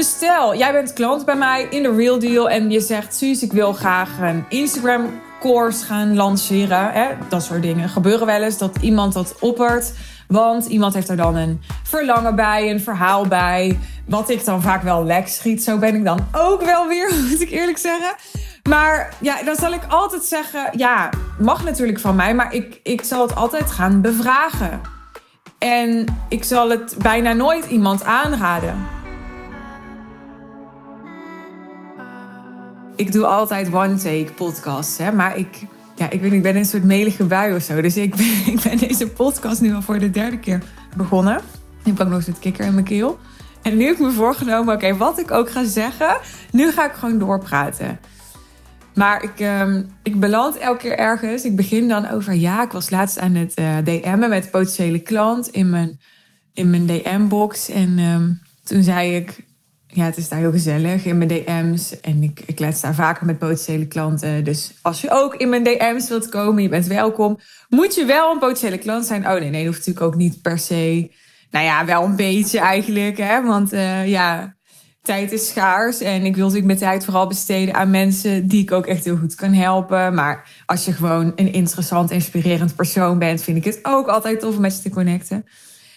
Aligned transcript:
Dus 0.00 0.08
stel, 0.08 0.56
jij 0.56 0.72
bent 0.72 0.92
klant 0.92 1.24
bij 1.24 1.36
mij 1.36 1.66
in 1.70 1.82
de 1.82 1.94
Real 1.94 2.18
Deal 2.18 2.50
en 2.50 2.70
je 2.70 2.80
zegt, 2.80 3.14
Suus, 3.14 3.42
ik 3.42 3.52
wil 3.52 3.72
graag 3.72 4.18
een 4.20 4.44
Instagram 4.48 5.20
course 5.40 5.84
gaan 5.84 6.16
lanceren. 6.16 6.92
Hè? 6.92 7.08
Dat 7.28 7.42
soort 7.42 7.62
dingen 7.62 7.88
gebeuren 7.88 8.26
wel 8.26 8.42
eens 8.42 8.58
dat 8.58 8.76
iemand 8.80 9.12
dat 9.12 9.36
oppert. 9.40 9.92
Want 10.28 10.66
iemand 10.66 10.94
heeft 10.94 11.08
er 11.08 11.16
dan 11.16 11.36
een 11.36 11.60
verlangen 11.82 12.36
bij, 12.36 12.70
een 12.70 12.80
verhaal 12.80 13.26
bij. 13.26 13.78
Wat 14.06 14.30
ik 14.30 14.44
dan 14.44 14.62
vaak 14.62 14.82
wel 14.82 15.04
lek 15.04 15.28
schiet. 15.28 15.62
Zo 15.62 15.78
ben 15.78 15.94
ik 15.94 16.04
dan 16.04 16.26
ook 16.32 16.62
wel 16.62 16.88
weer, 16.88 17.12
moet 17.30 17.40
ik 17.40 17.50
eerlijk 17.50 17.78
zeggen. 17.78 18.14
Maar 18.68 19.14
ja, 19.18 19.42
dan 19.42 19.56
zal 19.56 19.72
ik 19.72 19.82
altijd 19.88 20.24
zeggen: 20.24 20.70
ja, 20.76 21.10
mag 21.38 21.64
natuurlijk 21.64 22.00
van 22.00 22.16
mij, 22.16 22.34
maar 22.34 22.54
ik, 22.54 22.80
ik 22.82 23.04
zal 23.04 23.22
het 23.22 23.34
altijd 23.34 23.70
gaan 23.70 24.00
bevragen. 24.00 24.80
En 25.58 26.04
ik 26.28 26.44
zal 26.44 26.70
het 26.70 26.94
bijna 26.98 27.32
nooit 27.32 27.66
iemand 27.66 28.04
aanraden. 28.04 28.98
Ik 33.00 33.12
doe 33.12 33.26
altijd 33.26 33.72
one-take 33.72 34.32
podcasts, 34.36 34.98
hè, 34.98 35.12
maar 35.12 35.36
ik, 35.38 35.66
ja, 35.96 36.10
ik, 36.10 36.20
weet, 36.20 36.32
ik 36.32 36.42
ben 36.42 36.56
een 36.56 36.64
soort 36.64 36.84
melige 36.84 37.24
bui 37.24 37.54
of 37.54 37.62
zo. 37.62 37.80
Dus 37.80 37.96
ik 37.96 38.16
ben, 38.16 38.46
ik 38.54 38.60
ben 38.62 38.78
deze 38.78 39.08
podcast 39.08 39.60
nu 39.60 39.74
al 39.74 39.82
voor 39.82 39.98
de 39.98 40.10
derde 40.10 40.38
keer 40.38 40.62
begonnen. 40.96 41.40
Heb 41.82 41.94
ik 41.94 42.00
ook 42.00 42.08
nog 42.08 42.26
eens 42.26 42.38
kikker 42.38 42.64
in 42.64 42.72
mijn 42.72 42.84
keel. 42.84 43.18
En 43.62 43.76
nu 43.76 43.84
heb 43.84 43.94
ik 43.94 44.00
me 44.00 44.10
voorgenomen, 44.10 44.74
oké, 44.74 44.96
wat 44.96 45.18
ik 45.18 45.30
ook 45.30 45.50
ga 45.50 45.64
zeggen, 45.64 46.16
nu 46.52 46.70
ga 46.70 46.86
ik 46.86 46.92
gewoon 46.92 47.18
doorpraten. 47.18 48.00
Maar 48.94 49.22
ik, 49.22 49.40
um, 49.40 49.86
ik 50.02 50.20
beland 50.20 50.56
elke 50.56 50.78
keer 50.78 50.98
ergens. 50.98 51.44
Ik 51.44 51.56
begin 51.56 51.88
dan 51.88 52.10
over, 52.10 52.34
ja, 52.34 52.62
ik 52.62 52.72
was 52.72 52.90
laatst 52.90 53.18
aan 53.18 53.34
het 53.34 53.58
uh, 53.58 53.76
DM'en 53.84 54.28
met 54.28 54.44
een 54.44 54.50
potentiële 54.50 54.98
klant 54.98 55.48
in 55.48 55.70
mijn, 55.70 56.00
in 56.52 56.70
mijn 56.70 56.86
DM-box. 56.86 57.68
En 57.68 57.98
um, 57.98 58.40
toen 58.64 58.82
zei 58.82 59.16
ik, 59.16 59.48
ja, 59.92 60.04
het 60.04 60.16
is 60.16 60.28
daar 60.28 60.38
heel 60.38 60.50
gezellig 60.50 61.04
in 61.04 61.18
mijn 61.18 61.28
DM's. 61.28 62.00
En 62.00 62.22
ik, 62.22 62.42
ik 62.46 62.58
let 62.58 62.80
daar 62.80 62.94
vaker 62.94 63.26
met 63.26 63.38
potentiële 63.38 63.86
klanten. 63.86 64.44
Dus 64.44 64.72
als 64.82 65.00
je 65.00 65.10
ook 65.10 65.34
in 65.34 65.48
mijn 65.48 65.64
DM's 65.64 66.08
wilt 66.08 66.28
komen, 66.28 66.62
je 66.62 66.68
bent 66.68 66.86
welkom. 66.86 67.38
Moet 67.68 67.94
je 67.94 68.04
wel 68.04 68.32
een 68.32 68.38
potentiële 68.38 68.78
klant 68.78 69.06
zijn? 69.06 69.28
Oh 69.28 69.38
nee, 69.38 69.50
nee, 69.50 69.66
hoeft 69.66 69.78
natuurlijk 69.78 70.06
ook 70.06 70.16
niet 70.16 70.42
per 70.42 70.58
se. 70.58 71.12
Nou 71.50 71.64
ja, 71.64 71.84
wel 71.84 72.04
een 72.04 72.16
beetje 72.16 72.58
eigenlijk. 72.58 73.18
Hè? 73.18 73.42
Want 73.42 73.72
uh, 73.72 74.08
ja, 74.08 74.56
tijd 75.02 75.32
is 75.32 75.48
schaars. 75.48 76.00
En 76.00 76.24
ik 76.24 76.34
wil 76.34 76.44
natuurlijk 76.44 76.66
mijn 76.66 76.78
tijd 76.78 77.04
vooral 77.04 77.26
besteden 77.26 77.74
aan 77.74 77.90
mensen 77.90 78.46
die 78.46 78.62
ik 78.62 78.72
ook 78.72 78.86
echt 78.86 79.04
heel 79.04 79.16
goed 79.16 79.34
kan 79.34 79.52
helpen. 79.52 80.14
Maar 80.14 80.62
als 80.66 80.84
je 80.84 80.92
gewoon 80.92 81.32
een 81.36 81.52
interessant, 81.52 82.10
inspirerend 82.10 82.76
persoon 82.76 83.18
bent, 83.18 83.42
vind 83.42 83.56
ik 83.56 83.64
het 83.64 83.78
ook 83.82 84.06
altijd 84.06 84.40
tof 84.40 84.54
om 84.54 84.60
met 84.60 84.76
je 84.76 84.82
te 84.82 84.90
connecten. 84.90 85.44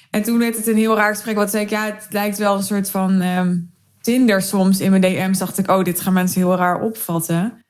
En 0.09 0.23
toen 0.23 0.38
werd 0.38 0.57
het 0.57 0.67
een 0.67 0.78
heel 0.78 0.95
raar 0.95 1.13
gesprek. 1.13 1.35
Wat 1.35 1.50
zei 1.50 1.63
ik, 1.63 1.69
ja, 1.69 1.85
het 1.85 2.07
lijkt 2.09 2.38
wel 2.38 2.55
een 2.55 2.63
soort 2.63 2.89
van 2.89 3.22
um, 3.22 3.72
Tinder 4.04 4.42
soms. 4.42 4.80
In 4.80 4.90
mijn 4.90 5.02
DM's 5.02 5.38
dacht 5.38 5.58
ik, 5.58 5.70
oh, 5.70 5.84
dit 5.84 6.02
gaan 6.02 6.14
mensen 6.14 6.42
heel 6.42 6.56
raar 6.56 6.82
opvatten. 6.82 7.64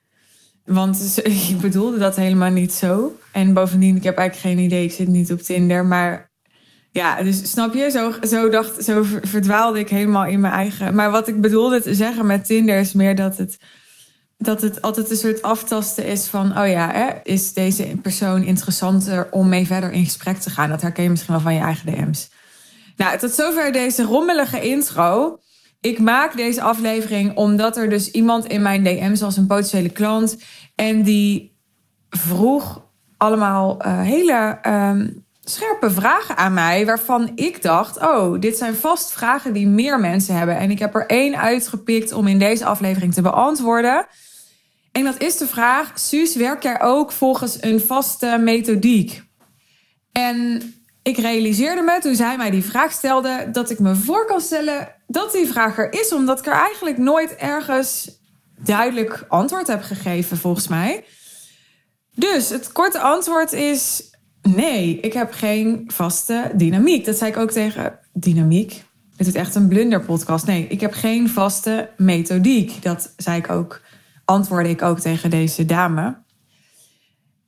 Want 0.66 1.20
ik 1.50 1.58
bedoelde 1.62 1.98
dat 1.98 2.16
helemaal 2.16 2.52
niet 2.52 2.74
zo. 2.74 3.18
En 3.32 3.54
bovendien, 3.54 3.96
ik 3.96 4.04
heb 4.04 4.18
eigenlijk 4.18 4.48
geen 4.56 4.66
idee, 4.66 4.84
ik 4.84 4.92
zit 4.92 5.08
niet 5.08 5.32
op 5.32 5.42
Tinder. 5.42 5.86
Maar 5.86 6.32
ja, 6.92 7.24
dus 7.24 7.52
snap 7.52 7.74
je, 7.74 7.90
zo, 7.90 8.14
zo, 8.28 8.50
dacht, 8.50 8.84
zo 8.84 9.04
verdwaalde 9.22 9.80
ik 9.80 9.90
helemaal 9.90 10.26
in 10.26 10.40
mijn 10.40 10.54
eigen. 10.54 10.96
Maar 10.96 11.12
wat 11.12 11.28
ik 11.28 11.42
bedoelde 11.42 11.82
te 11.82 11.96
zeggen 11.96 12.26
met 12.26 12.46
Tinder 12.46 12.80
is 12.80 12.94
meer 12.94 13.16
dat 13.16 13.38
het, 13.38 13.58
dat 14.38 14.62
het 14.62 14.82
altijd 14.82 15.10
een 15.10 15.18
soort 15.18 15.42
aftasten 15.42 16.06
is 16.06 16.28
van: 16.28 16.58
oh 16.58 16.68
ja, 16.68 16.92
hè, 16.92 17.10
is 17.24 17.54
deze 17.54 17.98
persoon 18.02 18.44
interessanter 18.44 19.28
om 19.32 19.50
mee 19.50 19.66
verder 19.66 19.92
in 19.92 20.06
gesprek 20.06 20.38
te 20.38 20.50
gaan? 20.50 20.70
Dat 20.70 20.82
herken 20.82 21.04
je 21.04 21.10
misschien 21.10 21.34
wel 21.34 21.44
van 21.44 21.54
je 21.54 21.62
eigen 21.62 21.92
DM's. 21.92 22.30
Nou, 22.96 23.18
tot 23.18 23.32
zover 23.32 23.72
deze 23.72 24.04
rommelige 24.04 24.62
intro. 24.62 25.40
Ik 25.84 26.00
maak 26.00 26.36
deze 26.36 26.62
aflevering 26.62 27.36
omdat 27.36 27.78
er 27.78 27.90
dus 27.90 28.12
iemand 28.12 28.46
in 28.46 28.62
mijn 28.62 28.84
DM's 28.84 29.22
was, 29.22 29.38
een 29.38 29.48
potentiële 29.48 29.90
klant, 29.90 30.38
en 30.76 31.04
die 31.04 31.58
vroeg 32.10 32.86
allemaal 33.18 33.86
uh, 33.86 34.02
hele. 34.02 34.60
Um, 34.68 35.26
scherpe 35.44 35.92
vragen 35.92 36.38
aan 36.38 36.54
mij 36.54 36.86
waarvan 36.86 37.32
ik 37.36 37.62
dacht: 37.62 38.00
oh, 38.00 38.40
dit 38.40 38.58
zijn 38.58 38.76
vast 38.76 39.12
vragen 39.12 39.54
die 39.54 39.68
meer 39.68 40.00
mensen 40.00 40.36
hebben. 40.36 40.58
En 40.58 40.72
ik 40.72 40.80
heb 40.80 40.96
er 40.96 41.06
één 41.06 41.38
uitgepikt 41.38 42.12
om 42.12 42.28
in 42.28 42.40
deze 42.40 42.66
aflevering 42.66 43.14
te 43.14 43.22
beantwoorden. 43.22 44.06
En 44.92 45.04
dat 45.04 45.22
is 45.22 45.38
de 45.38 45.48
vraag: 45.48 45.92
Suus, 46.00 46.36
werk 46.36 46.64
jij 46.64 46.82
ook 46.82 47.12
volgens 47.12 47.64
een 47.64 47.80
vaste 47.80 48.38
methodiek? 48.40 49.24
En 50.12 50.62
ik 51.04 51.18
realiseerde 51.18 51.82
me 51.82 52.00
toen 52.00 52.16
zij 52.16 52.38
mij 52.38 52.50
die 52.50 52.64
vraag 52.64 52.92
stelde 52.92 53.50
dat 53.52 53.70
ik 53.70 53.80
me 53.80 53.96
voor 53.96 54.26
kan 54.26 54.42
stellen 54.42 54.96
dat 55.08 55.32
die 55.32 55.48
vraag 55.48 55.78
er 55.78 55.94
is, 55.94 56.14
omdat 56.14 56.40
ik 56.40 56.46
er 56.46 56.54
eigenlijk 56.54 56.98
nooit 56.98 57.36
ergens 57.36 58.20
duidelijk 58.58 59.26
antwoord 59.28 59.68
heb 59.68 59.82
gegeven, 59.82 60.38
volgens 60.38 60.68
mij. 60.68 61.06
Dus 62.16 62.50
het 62.50 62.72
korte 62.72 63.00
antwoord 63.00 63.52
is 63.52 64.12
Nee, 64.50 65.00
ik 65.00 65.14
heb 65.14 65.32
geen 65.32 65.84
vaste 65.88 66.52
dynamiek. 66.56 67.06
Dat 67.06 67.18
zei 67.18 67.32
ik 67.32 67.38
ook 67.38 67.52
tegen 67.52 68.00
dynamiek. 68.14 68.84
Het 69.16 69.28
is 69.28 69.34
echt 69.34 69.56
een 69.56 69.68
blunder 69.68 70.02
podcast. 70.02 70.46
Nee, 70.46 70.68
ik 70.68 70.82
heb 70.82 70.94
geen 70.94 71.30
vaste 71.30 71.90
methodiek. 71.98 72.82
Dat 72.82 73.14
zei 73.18 73.38
ik 73.38 73.50
ook, 73.50 73.82
antwoordde 74.26 74.70
ik 74.70 74.82
ook 74.82 75.00
tegen 75.00 75.30
deze 75.30 75.66
dame. 75.66 76.23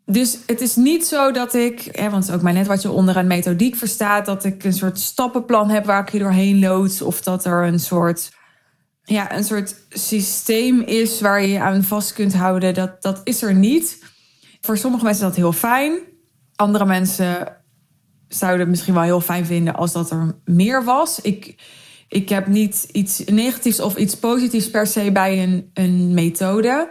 Dus 0.06 0.38
het 0.46 0.62
is 0.62 0.76
niet 0.76 1.06
zo 1.06 1.32
dat 1.32 1.54
ik, 1.54 1.88
hè, 1.92 2.10
want 2.10 2.32
ook 2.32 2.42
maar 2.42 2.54
net 2.54 2.68
wat 2.68 2.82
je 2.82 2.92
onder 2.92 3.18
een 3.18 3.28
methodiek 3.28 3.76
verstaat, 3.76 4.26
dat 4.26 4.44
ik 4.44 4.64
een 4.64 4.74
soort 4.74 5.00
stappenplan 5.00 5.70
heb 5.70 5.86
waar 5.86 6.02
ik 6.02 6.12
je 6.12 6.20
doorheen 6.20 6.60
loods. 6.60 7.02
Of 7.02 7.22
dat 7.22 7.46
er 7.46 7.64
een 7.64 7.80
soort, 7.80 8.32
ja, 9.04 9.36
een 9.36 9.44
soort 9.44 9.76
systeem 9.90 10.82
is 10.82 11.22
waar 11.22 11.42
je 11.42 11.48
je 11.48 11.60
aan 11.60 11.84
vast 11.84 12.14
kunt 12.14 12.34
houden. 12.34 12.74
Dat, 12.74 13.02
dat 13.02 13.22
is 13.24 13.42
er 13.42 13.54
niet. 13.54 14.04
Voor 14.62 14.78
sommige 14.78 15.04
mensen 15.04 15.24
is 15.26 15.30
dat 15.30 15.44
heel 15.44 15.54
fijn 15.54 16.00
andere 16.56 16.86
mensen 16.86 17.48
zouden 18.28 18.60
het 18.60 18.70
misschien 18.70 18.94
wel 18.94 19.04
heel 19.04 19.22
fijn 19.22 19.46
vinden 19.46 19.76
als 19.76 19.92
dat 19.92 20.12
er 20.12 20.40
meer 20.46 20.84
was. 20.84 21.22
Ik, 21.22 21.56
ik 22.08 22.30
heb 22.30 22.48
niet 22.48 22.88
iets 22.92 23.24
negatiefs 23.26 23.80
of 23.80 23.96
iets 23.96 24.18
positiefs 24.18 24.70
per 24.70 24.88
se 24.88 25.12
bij 25.12 25.44
een, 25.44 25.70
een 25.74 26.14
methode. 26.14 26.90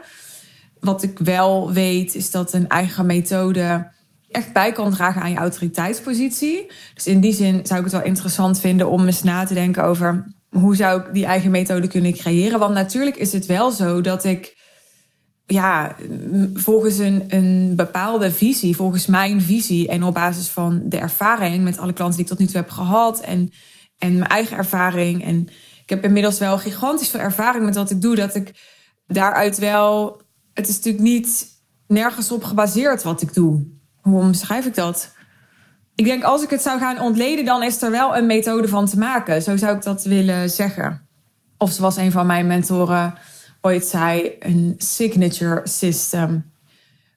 Wat 0.85 1.03
ik 1.03 1.19
wel 1.19 1.73
weet 1.73 2.15
is 2.15 2.31
dat 2.31 2.53
een 2.53 2.69
eigen 2.69 3.07
methode 3.07 3.93
echt 4.31 4.53
bij 4.53 4.73
kan 4.73 4.91
dragen 4.91 5.23
aan 5.23 5.31
je 5.31 5.37
autoriteitspositie. 5.37 6.71
Dus 6.95 7.07
in 7.07 7.21
die 7.21 7.35
zin 7.35 7.67
zou 7.67 7.79
ik 7.79 7.85
het 7.85 7.95
wel 7.95 8.05
interessant 8.05 8.61
vinden 8.61 8.89
om 8.89 9.07
eens 9.07 9.23
na 9.23 9.45
te 9.45 9.55
denken 9.55 9.85
over 9.85 10.35
hoe 10.51 10.77
zou 10.77 11.01
ik 11.01 11.13
die 11.13 11.25
eigen 11.25 11.51
methode 11.51 11.89
kunnen 11.89 12.13
creëren. 12.13 12.59
Want 12.59 12.75
natuurlijk 12.75 13.17
is 13.17 13.33
het 13.33 13.47
wel 13.47 13.71
zo 13.71 14.01
dat 14.01 14.25
ik 14.25 14.63
ja, 15.47 15.97
volgens 16.55 16.99
een, 16.99 17.25
een 17.29 17.73
bepaalde 17.77 18.33
visie, 18.33 18.77
volgens 18.77 19.07
mijn 19.07 19.43
visie 19.43 19.89
en 19.89 20.03
op 20.03 20.15
basis 20.15 20.49
van 20.49 20.83
de 20.85 20.99
ervaring 20.99 21.65
met 21.65 21.79
alle 21.79 21.93
klanten 21.93 22.17
die 22.17 22.25
ik 22.25 22.31
tot 22.31 22.41
nu 22.41 22.47
toe 22.47 22.57
heb 22.57 22.71
gehad 22.71 23.21
en, 23.21 23.51
en 23.99 24.19
mijn 24.19 24.31
eigen 24.31 24.57
ervaring. 24.57 25.25
En 25.25 25.49
ik 25.83 25.91
heb 25.91 26.05
inmiddels 26.05 26.39
wel 26.39 26.59
gigantisch 26.59 27.09
veel 27.09 27.21
ervaring 27.21 27.65
met 27.65 27.75
wat 27.75 27.91
ik 27.91 28.01
doe, 28.01 28.15
dat 28.15 28.35
ik 28.35 28.53
daaruit 29.07 29.59
wel. 29.59 30.23
Het 30.55 30.69
is 30.69 30.77
natuurlijk 30.77 31.05
niet 31.05 31.47
nergens 31.87 32.33
op 32.33 32.45
gebaseerd 32.45 33.03
wat 33.03 33.23
ik 33.23 33.35
doe. 33.35 33.67
Hoe 34.01 34.21
omschrijf 34.21 34.67
ik 34.67 34.75
dat? 34.75 35.13
Ik 35.95 36.05
denk 36.05 36.23
als 36.23 36.43
ik 36.43 36.51
het 36.51 36.63
zou 36.63 36.79
gaan 36.79 37.01
ontleden, 37.01 37.45
dan 37.45 37.63
is 37.63 37.83
er 37.83 37.91
wel 37.91 38.17
een 38.17 38.27
methode 38.27 38.69
van 38.69 38.87
te 38.87 38.99
maken. 38.99 39.43
Zo 39.43 39.57
zou 39.57 39.77
ik 39.77 39.83
dat 39.83 40.05
willen 40.05 40.51
zeggen. 40.51 41.09
Of 41.59 41.71
zoals 41.71 41.97
een 41.97 42.13
van 42.13 42.27
mijn 42.27 42.47
mentoren 42.47 43.15
ooit 43.61 43.87
zei, 43.87 44.37
een 44.39 44.75
signature 44.79 45.61
system. 45.65 46.53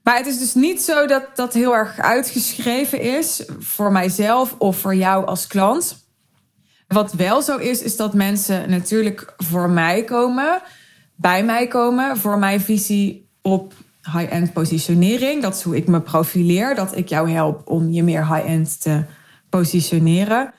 Maar 0.04 0.18
het 0.18 0.28
is 0.28 0.40
dus 0.40 0.54
niet 0.54 0.81
zo 0.81 1.08
dat 1.08 1.24
dat 1.36 1.54
heel 1.54 1.75
erg 1.75 2.00
uitgeschreven 2.00 3.02
is 3.02 3.44
voor 3.59 3.92
mijzelf 3.92 4.56
of 4.58 4.78
voor 4.78 4.96
jou 4.96 5.25
als 5.25 5.48
klant. 5.48 6.06
Wat 6.88 7.14
wel 7.14 7.42
zo 7.42 7.58
is, 7.58 7.81
is 7.81 7.96
dat 7.96 8.14
mensen 8.14 8.69
natuurlijk 8.69 9.34
voor 9.38 9.69
mij 9.69 10.04
komen, 10.04 10.62
bij 11.16 11.44
mij 11.44 11.68
komen, 11.68 12.18
voor 12.18 12.39
mijn 12.39 12.62
visie 12.62 13.26
op 13.52 13.74
high-end 14.14 14.54
positionering. 14.54 15.42
Dat 15.42 15.56
is 15.56 15.62
hoe 15.62 15.76
ik 15.76 15.88
me 15.88 16.02
profileer, 16.02 16.76
dat 16.76 16.98
ik 16.98 17.10
jou 17.10 17.30
help 17.30 17.62
om 17.66 17.92
je 17.92 18.04
meer 18.04 18.34
high-end 18.34 18.82
te 18.82 19.04
positioneren. 19.50 20.54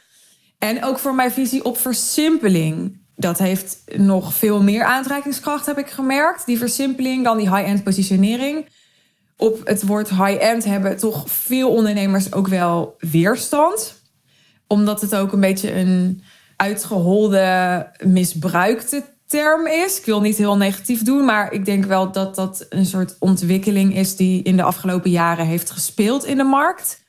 En 0.58 0.84
ook 0.84 0.98
voor 0.98 1.14
mijn 1.14 1.32
visie 1.32 1.64
op 1.64 1.78
versimpeling 1.78 2.98
dat 3.18 3.38
heeft 3.38 3.78
nog 3.96 4.34
veel 4.34 4.62
meer 4.62 4.84
aantrekkingskracht, 4.84 5.66
heb 5.66 5.78
ik 5.78 5.90
gemerkt. 5.90 6.46
Die 6.46 6.58
versimpeling 6.58 7.24
dan 7.24 7.38
die 7.38 7.54
high-end 7.54 7.84
positionering. 7.84 8.66
Op 9.36 9.60
het 9.64 9.86
woord 9.86 10.08
high-end 10.08 10.64
hebben 10.64 10.96
toch 10.96 11.30
veel 11.30 11.70
ondernemers 11.70 12.32
ook 12.32 12.48
wel 12.48 12.96
weerstand. 12.98 14.02
Omdat 14.66 15.00
het 15.00 15.14
ook 15.14 15.32
een 15.32 15.40
beetje 15.40 15.72
een 15.74 16.22
uitgeholde, 16.56 17.86
misbruikte 18.04 19.04
term 19.28 19.66
is. 19.66 19.98
Ik 19.98 20.04
wil 20.04 20.20
niet 20.20 20.36
heel 20.36 20.56
negatief 20.56 21.02
doen, 21.02 21.24
maar 21.24 21.52
ik 21.52 21.64
denk 21.64 21.84
wel 21.84 22.12
dat 22.12 22.34
dat 22.34 22.66
een 22.68 22.86
soort 22.86 23.16
ontwikkeling 23.18 23.96
is 23.96 24.16
die 24.16 24.42
in 24.42 24.56
de 24.56 24.62
afgelopen 24.62 25.10
jaren 25.10 25.46
heeft 25.46 25.70
gespeeld 25.70 26.24
in 26.24 26.36
de 26.36 26.44
markt. 26.44 27.04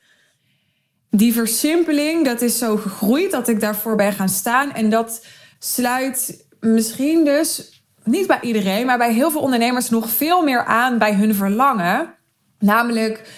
Die 1.10 1.32
versimpeling, 1.32 2.24
dat 2.24 2.40
is 2.40 2.58
zo 2.58 2.76
gegroeid 2.76 3.30
dat 3.30 3.48
ik 3.48 3.60
daarvoor 3.60 3.96
ben 3.96 4.12
gaan 4.12 4.28
staan. 4.28 4.72
En 4.72 4.90
dat 4.90 5.26
sluit 5.58 6.46
misschien 6.60 7.24
dus 7.24 7.82
niet 8.04 8.26
bij 8.26 8.40
iedereen, 8.40 8.86
maar 8.86 8.98
bij 8.98 9.12
heel 9.12 9.30
veel 9.30 9.40
ondernemers 9.40 9.90
nog 9.90 10.10
veel 10.10 10.42
meer 10.42 10.64
aan 10.64 10.98
bij 10.98 11.14
hun 11.14 11.34
verlangen. 11.34 12.14
Namelijk 12.58 13.28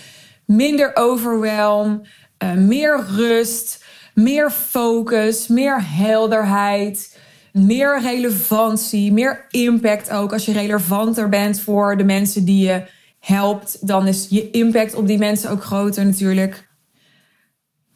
minder 0.46 0.90
overwhelm, 0.96 2.02
uh, 2.43 2.52
meer 2.52 3.05
rust, 3.17 3.84
meer 4.14 4.50
focus, 4.50 5.46
meer 5.46 5.82
helderheid, 5.84 7.12
meer 7.52 8.00
relevantie, 8.00 9.12
meer 9.12 9.46
impact 9.50 10.10
ook. 10.10 10.32
Als 10.32 10.44
je 10.44 10.52
relevanter 10.52 11.28
bent 11.28 11.60
voor 11.60 11.96
de 11.96 12.04
mensen 12.04 12.44
die 12.44 12.64
je 12.66 12.84
helpt, 13.19 13.87
dan 13.87 14.06
is 14.06 14.26
je 14.31 14.50
impact 14.50 14.94
op 14.94 15.06
die 15.06 15.19
mensen 15.19 15.50
ook 15.50 15.64
groter 15.64 16.04
natuurlijk. 16.04 16.69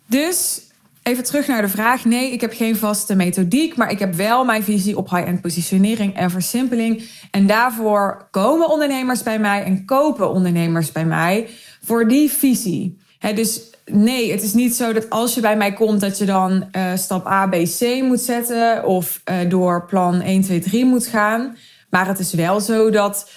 Dus 0.06 0.66
even 1.02 1.24
terug 1.24 1.46
naar 1.46 1.62
de 1.62 1.68
vraag. 1.68 2.04
Nee, 2.04 2.32
ik 2.32 2.40
heb 2.40 2.52
geen 2.52 2.76
vaste 2.76 3.14
methodiek, 3.14 3.76
maar 3.76 3.90
ik 3.90 3.98
heb 3.98 4.14
wel 4.14 4.44
mijn 4.44 4.62
visie 4.62 4.96
op 4.96 5.10
high-end 5.10 5.40
positionering 5.40 6.14
en 6.14 6.30
versimpeling. 6.30 7.02
En 7.30 7.46
daarvoor 7.46 8.28
komen 8.30 8.70
ondernemers 8.70 9.22
bij 9.22 9.38
mij 9.38 9.64
en 9.64 9.84
kopen 9.84 10.30
ondernemers 10.30 10.92
bij 10.92 11.04
mij 11.04 11.48
voor 11.82 12.08
die 12.08 12.30
visie. 12.30 12.98
Dus 13.34 13.60
nee, 13.84 14.30
het 14.30 14.42
is 14.42 14.52
niet 14.52 14.76
zo 14.76 14.92
dat 14.92 15.10
als 15.10 15.34
je 15.34 15.40
bij 15.40 15.56
mij 15.56 15.72
komt, 15.72 16.00
dat 16.00 16.18
je 16.18 16.24
dan 16.24 16.68
uh, 16.72 16.96
stap 16.96 17.26
A, 17.26 17.46
B, 17.46 17.52
C 17.52 18.02
moet 18.02 18.20
zetten 18.20 18.84
of 18.84 19.20
uh, 19.24 19.50
door 19.50 19.84
plan 19.86 20.20
1, 20.20 20.42
2, 20.42 20.60
3 20.60 20.84
moet 20.84 21.06
gaan. 21.06 21.56
Maar 21.90 22.06
het 22.06 22.18
is 22.18 22.32
wel 22.32 22.60
zo 22.60 22.90
dat 22.90 23.30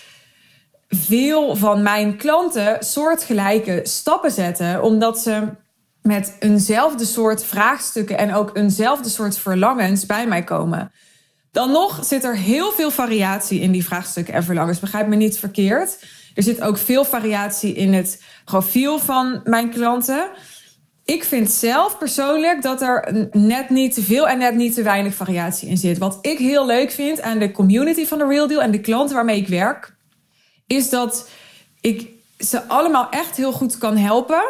veel 0.89 1.56
van 1.56 1.81
mijn 1.81 2.18
klanten 2.18 2.77
soortgelijke 2.80 3.80
stappen 3.83 4.31
zetten, 4.31 4.83
omdat 4.83 5.19
ze 5.19 5.47
met 6.01 6.36
eenzelfde 6.39 7.06
soort 7.06 7.44
vraagstukken 7.44 8.18
en 8.18 8.33
ook 8.33 8.57
eenzelfde 8.57 9.09
soort 9.09 9.38
verlangens 9.38 10.06
bij 10.06 10.27
mij 10.27 10.44
komen. 10.44 10.91
Dan 11.51 11.71
nog 11.71 12.06
zit 12.06 12.24
er 12.24 12.36
heel 12.36 12.71
veel 12.71 12.91
variatie 12.91 13.59
in 13.59 13.71
die 13.71 13.86
vraagstukken 13.86 14.33
en 14.33 14.44
verlangens. 14.44 14.80
Begrijp 14.80 15.07
me 15.07 15.15
niet 15.15 15.39
verkeerd. 15.39 15.97
Er 16.36 16.44
zit 16.44 16.62
ook 16.62 16.78
veel 16.78 17.06
variatie 17.06 17.74
in 17.74 17.94
het 17.94 18.24
profiel 18.46 19.00
van 19.00 19.42
mijn 19.44 19.70
klanten. 19.70 20.30
Ik 21.06 21.24
vind 21.24 21.52
zelf 21.52 21.98
persoonlijk 21.98 22.62
dat 22.62 22.81
er 22.81 23.28
net 23.31 23.70
niet 23.70 23.94
te 23.94 24.02
veel 24.02 24.28
en 24.28 24.38
net 24.38 24.56
niet 24.56 24.74
te 24.74 24.84
weinig 24.84 25.14
variatie 25.14 25.70
in 25.70 25.78
zit. 25.78 25.98
Wat 25.98 26.18
ik 26.22 26.38
heel 26.38 26.66
leuk 26.66 26.92
vind 26.92 27.22
aan 27.22 27.40
de 27.40 27.52
community 27.52 28.06
van 28.06 28.18
de 28.18 28.28
Real 28.28 28.48
Deal 28.48 28.62
en 28.62 28.72
de 28.72 28.81
klanten 28.81 29.16
waarmee 29.16 29.38
ik 29.38 29.48
werk, 29.48 29.96
is 30.68 30.90
dat 30.90 31.30
ik 31.81 32.10
ze 32.40 32.68
allemaal 32.68 33.10
echt 33.10 33.38
heel 33.38 33.52
goed 33.52 33.78
kan 33.78 33.98
helpen. 33.98 34.44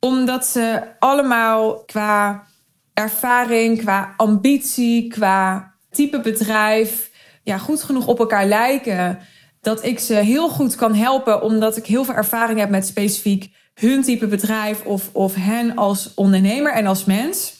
Omdat 0.00 0.46
ze 0.46 0.82
allemaal 0.98 1.84
qua 1.84 2.46
ervaring, 2.94 3.78
qua 3.78 4.14
ambitie, 4.16 5.08
qua 5.08 5.72
type 5.90 6.20
bedrijf, 6.20 7.10
ja, 7.42 7.58
goed 7.58 7.82
genoeg 7.82 8.06
op 8.06 8.18
elkaar 8.18 8.46
lijken. 8.46 9.18
Dat 9.62 9.84
ik 9.84 9.98
ze 9.98 10.14
heel 10.14 10.48
goed 10.48 10.74
kan 10.74 10.94
helpen, 10.94 11.42
omdat 11.42 11.76
ik 11.76 11.86
heel 11.86 12.04
veel 12.04 12.14
ervaring 12.14 12.58
heb 12.58 12.70
met 12.70 12.86
specifiek 12.86 13.50
hun 13.74 14.02
type 14.02 14.26
bedrijf 14.26 14.84
of, 14.84 15.10
of 15.12 15.34
hen 15.34 15.76
als 15.76 16.14
ondernemer 16.14 16.72
en 16.72 16.86
als 16.86 17.04
mens. 17.04 17.54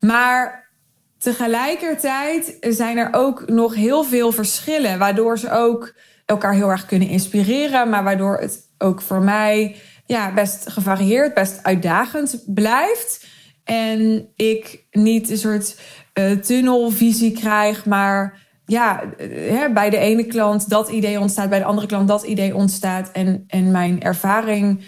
Maar 0.00 0.70
tegelijkertijd 1.18 2.56
zijn 2.60 2.96
er 2.96 3.08
ook 3.12 3.48
nog 3.48 3.74
heel 3.74 4.04
veel 4.04 4.32
verschillen, 4.32 4.98
waardoor 4.98 5.38
ze 5.38 5.50
ook 5.50 5.94
elkaar 6.26 6.54
heel 6.54 6.70
erg 6.70 6.86
kunnen 6.86 7.08
inspireren, 7.08 7.88
maar 7.88 8.04
waardoor 8.04 8.38
het 8.38 8.58
ook 8.78 9.02
voor 9.02 9.22
mij 9.22 9.76
ja, 10.06 10.34
best 10.34 10.70
gevarieerd, 10.70 11.34
best 11.34 11.62
uitdagend 11.62 12.42
blijft. 12.46 13.26
En 13.64 14.28
ik 14.36 14.84
niet 14.90 15.30
een 15.30 15.38
soort 15.38 15.80
uh, 16.14 16.32
tunnelvisie 16.32 17.32
krijg, 17.32 17.84
maar 17.84 18.43
ja, 18.66 19.02
eh, 19.18 19.50
hè, 19.50 19.72
bij 19.72 19.90
de 19.90 19.96
ene 19.96 20.24
klant 20.24 20.68
dat 20.68 20.88
idee 20.88 21.20
ontstaat, 21.20 21.48
bij 21.48 21.58
de 21.58 21.64
andere 21.64 21.86
klant 21.86 22.08
dat 22.08 22.22
idee 22.22 22.54
ontstaat. 22.54 23.10
En, 23.12 23.44
en 23.46 23.70
mijn 23.70 24.02
ervaring 24.02 24.84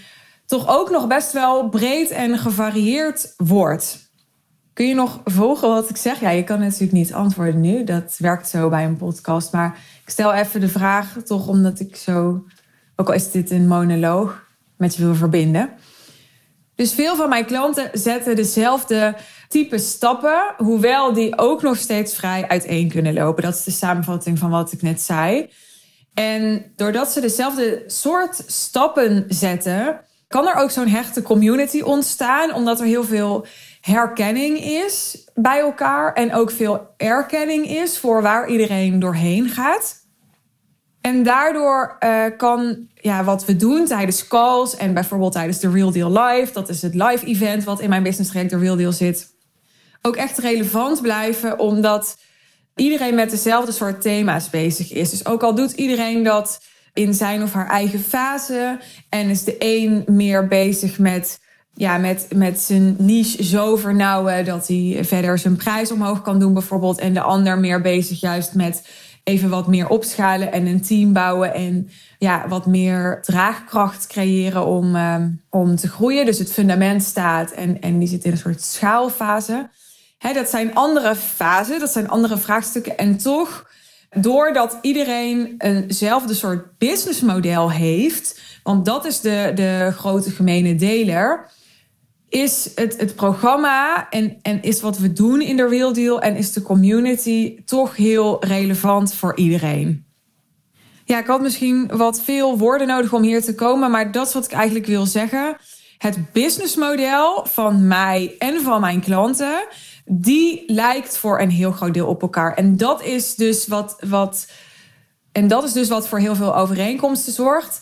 toch 0.47 0.69
ook 0.69 0.91
nog 0.91 1.07
best 1.07 1.33
wel 1.33 1.69
breed 1.69 2.11
en 2.11 2.39
gevarieerd 2.39 3.35
wordt. 3.37 4.05
Kun 4.73 4.89
je 4.89 4.95
nog 4.95 5.21
volgen 5.25 5.69
wat 5.69 5.91
ik 5.91 5.97
zeg? 5.97 6.21
Ja, 6.21 6.31
je 6.31 6.45
kan 6.45 6.59
natuurlijk 6.59 6.93
niet 6.93 7.13
antwoorden 7.13 7.61
nu. 7.61 7.85
Dat 7.85 8.17
werkt 8.19 8.49
zo 8.49 8.69
bij 8.69 8.85
een 8.85 8.97
podcast. 8.97 9.53
Maar 9.53 9.79
ik 10.05 10.11
stel 10.11 10.33
even 10.33 10.61
de 10.61 10.69
vraag, 10.69 11.17
toch 11.25 11.49
omdat 11.49 11.81
ik 11.81 11.97
zo, 11.97 12.45
ook 12.97 13.09
al 13.09 13.15
is 13.15 13.31
dit 13.31 13.51
een 13.51 13.69
monoloog, 13.69 14.47
met 14.77 14.95
je 14.97 15.05
wil 15.05 15.15
verbinden. 15.15 15.71
Dus 16.75 16.93
veel 16.93 17.17
van 17.17 17.29
mijn 17.29 17.45
klanten 17.45 17.91
zetten 17.93 18.37
dezelfde 18.37 19.17
type 19.49 19.79
stappen, 19.79 20.55
hoewel 20.57 21.13
die 21.13 21.39
ook 21.39 21.63
nog 21.63 21.77
steeds 21.77 22.15
vrij 22.15 22.49
uiteen 22.49 22.89
kunnen 22.89 23.15
lopen. 23.15 23.43
Dat 23.43 23.55
is 23.55 23.65
de 23.65 23.71
samenvatting 23.71 24.39
van 24.39 24.51
wat 24.51 24.73
ik 24.73 24.83
net 24.83 25.01
zei. 25.01 25.51
En 26.15 26.73
doordat 26.77 27.13
ze 27.13 27.21
dezelfde 27.21 27.85
soort 27.87 28.43
stappen 28.47 29.25
zetten, 29.29 30.01
kan 30.29 30.47
er 30.49 30.55
ook 30.55 30.71
zo'n 30.71 30.89
hechte 30.89 31.23
community 31.23 31.81
ontstaan, 31.81 32.55
omdat 32.55 32.81
er 32.81 32.87
heel 32.87 33.05
veel 33.05 33.47
herkenning 33.81 34.59
is 34.59 35.29
bij 35.35 35.59
elkaar 35.59 36.13
en 36.13 36.35
ook 36.35 36.51
veel 36.51 36.87
erkenning 36.97 37.69
is 37.69 37.99
voor 37.99 38.23
waar 38.23 38.49
iedereen 38.49 38.99
doorheen 38.99 39.49
gaat. 39.49 40.05
En 41.01 41.23
daardoor 41.23 41.97
uh, 42.01 42.25
kan 42.37 42.89
ja, 42.95 43.25
wat 43.25 43.45
we 43.45 43.57
doen 43.57 43.85
tijdens 43.85 44.29
calls 44.29 44.77
en 44.77 44.95
bijvoorbeeld 44.95 45.33
tijdens 45.33 45.59
de 45.59 45.71
Real 45.71 45.91
Deal 45.91 46.13
Live, 46.23 46.53
dat 46.53 46.69
is 46.69 46.83
het 46.83 46.95
live 46.95 47.27
event 47.27 47.65
wat 47.65 47.81
in 47.81 47.89
mijn 47.89 48.03
business 48.03 48.31
traject 48.31 48.51
de 48.51 48.59
Real 48.59 48.77
Deal 48.77 48.93
zit, 48.93 49.36
ook 50.07 50.17
echt 50.17 50.39
relevant 50.39 51.03
blijven, 51.03 51.59
omdat 51.59 52.17
iedereen 52.75 53.15
met 53.15 53.31
dezelfde 53.31 53.73
soort 53.73 54.03
thema's 54.03 54.51
bezig 54.51 54.93
is. 54.93 55.11
Dus 55.11 55.27
ook 55.27 55.43
al 55.43 55.55
doet 55.55 55.73
iedereen 55.73 56.23
dat 56.23 56.61
in 56.93 57.15
zijn 57.15 57.43
of 57.43 57.53
haar 57.53 57.69
eigen 57.69 58.01
fase 58.01 58.79
en 59.09 59.29
is 59.29 59.45
de 59.45 59.57
een 59.59 60.05
meer 60.07 60.49
bezig 60.49 60.99
met 60.99 61.39
ja, 61.75 61.99
met, 61.99 62.27
met 62.35 62.61
zijn 62.61 62.97
niche 62.99 63.45
zo 63.45 63.77
vernauwen 63.77 64.45
dat 64.45 64.67
hij 64.67 64.99
verder 65.01 65.39
zijn 65.39 65.57
prijs 65.57 65.91
omhoog 65.91 66.23
kan 66.23 66.39
doen, 66.39 66.53
bijvoorbeeld. 66.53 66.99
En 66.99 67.15
de 67.15 67.21
ander 67.21 67.59
meer 67.59 67.81
bezig 67.81 68.21
juist 68.21 68.55
met 68.55 68.83
even 69.25 69.49
wat 69.49 69.67
meer 69.67 69.89
opschalen 69.89 70.53
en 70.53 70.67
een 70.67 70.83
team 70.83 71.13
bouwen. 71.13 71.55
En 71.55 71.89
ja, 72.19 72.49
wat 72.49 72.67
meer 72.67 73.19
draagkracht 73.23 74.07
creëren 74.07 74.67
om, 74.67 74.95
um, 74.95 75.43
om 75.51 75.77
te 75.77 75.89
groeien. 75.89 76.27
Dus 76.27 76.39
het 76.39 76.53
fundament 76.53 77.03
staat 77.03 77.51
en, 77.51 77.81
en 77.81 77.99
die 77.99 78.09
zit 78.09 78.25
in 78.25 78.31
een 78.31 78.39
soort 78.39 78.63
schaalfase. 78.63 79.69
Hè, 80.19 80.33
dat 80.33 80.49
zijn 80.49 80.75
andere 80.75 81.17
fasen, 81.17 81.81
dat 81.81 81.93
zijn 81.93 82.09
andere 82.09 82.39
vraagstukken. 82.39 82.99
En 82.99 83.17
toch, 83.17 83.71
doordat 84.11 84.79
iedereen 84.81 85.55
eenzelfde 85.59 86.35
soort 86.35 86.79
businessmodel 86.79 87.71
heeft, 87.71 88.41
want 88.63 88.85
dat 88.85 89.05
is 89.05 89.21
de, 89.21 89.53
de 89.55 89.93
grote 89.97 90.31
gemene 90.31 90.75
deler 90.75 91.55
is 92.29 92.71
het, 92.75 92.97
het 92.97 93.15
programma 93.15 94.11
en, 94.11 94.39
en 94.43 94.63
is 94.63 94.81
wat 94.81 94.99
we 94.99 95.13
doen 95.13 95.41
in 95.41 95.57
de 95.57 95.69
Real 95.69 95.93
Deal 95.93 96.21
en 96.21 96.37
is 96.37 96.53
de 96.53 96.63
community 96.63 97.65
toch 97.65 97.97
heel 97.97 98.45
relevant 98.45 99.15
voor 99.15 99.37
iedereen. 99.37 100.05
Ja, 101.05 101.19
ik 101.19 101.27
had 101.27 101.41
misschien 101.41 101.91
wat 101.97 102.23
veel 102.23 102.59
woorden 102.59 102.87
nodig 102.87 103.13
om 103.13 103.23
hier 103.23 103.43
te 103.43 103.55
komen, 103.55 103.91
maar 103.91 104.13
dat 104.13 104.27
is 104.27 104.35
wat 104.35 104.45
ik 104.45 104.53
eigenlijk 104.53 104.87
wil 104.87 105.07
zeggen. 105.07 105.57
Het 105.99 106.33
businessmodel 106.33 107.47
van 107.47 107.87
mij 107.87 108.35
en 108.39 108.61
van 108.61 108.81
mijn 108.81 109.01
klanten, 109.01 109.67
die 110.09 110.63
lijkt 110.67 111.17
voor 111.17 111.41
een 111.41 111.51
heel 111.51 111.73
groot 111.73 111.95
deel 111.95 112.07
op 112.07 112.23
elkaar. 112.23 112.55
En 112.55 112.77
dat 112.77 113.03
is 113.03 113.35
dus 113.35 113.67
wat, 113.67 113.97
wat, 114.09 114.51
en 115.33 115.49
dat 115.49 115.65
is 115.65 115.73
dus 115.73 115.89
wat 115.89 116.09
voor 116.09 116.19
heel 116.19 116.35
veel 116.35 116.57
overeenkomsten 116.57 117.33
zorgt. 117.33 117.81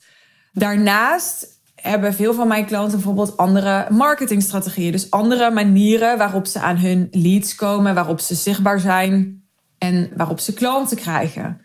Daarnaast 0.53 1.47
hebben 1.75 2.15
veel 2.15 2.35
van 2.35 2.49
mijn 2.49 2.67
klanten 2.67 2.93
bijvoorbeeld 2.93 3.37
andere 3.37 3.87
marketingstrategieën. 3.91 4.93
Dus 4.93 5.11
andere 5.11 5.51
manieren 5.51 6.19
waarop 6.19 6.47
ze 6.47 6.61
aan 6.61 6.77
hun 6.77 7.09
leads 7.11 7.55
komen, 7.55 7.95
waarop 7.95 8.21
ze 8.21 8.35
zichtbaar 8.35 8.81
zijn 8.81 9.43
en 9.79 10.11
waarop 10.17 10.41
ze 10.41 10.55
klanten 10.55 10.97
krijgen. 10.97 11.64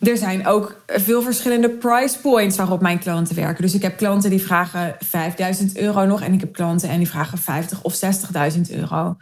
Er 0.00 0.16
zijn 0.16 0.46
ook 0.46 0.82
veel 0.86 1.22
verschillende 1.22 1.70
price 1.70 2.18
points 2.18 2.56
waarop 2.56 2.80
mijn 2.80 2.98
klanten 2.98 3.36
werken. 3.36 3.62
Dus 3.62 3.74
ik 3.74 3.82
heb 3.82 3.96
klanten 3.96 4.30
die 4.30 4.42
vragen 4.42 4.96
5000 4.98 5.76
euro 5.76 6.06
nog 6.06 6.22
en 6.22 6.32
ik 6.32 6.40
heb 6.40 6.52
klanten 6.52 6.88
en 6.88 6.98
die 6.98 7.08
vragen 7.08 7.38
50 7.38 7.82
of 7.82 8.00
60.000 8.54 8.60
euro. 8.70 9.16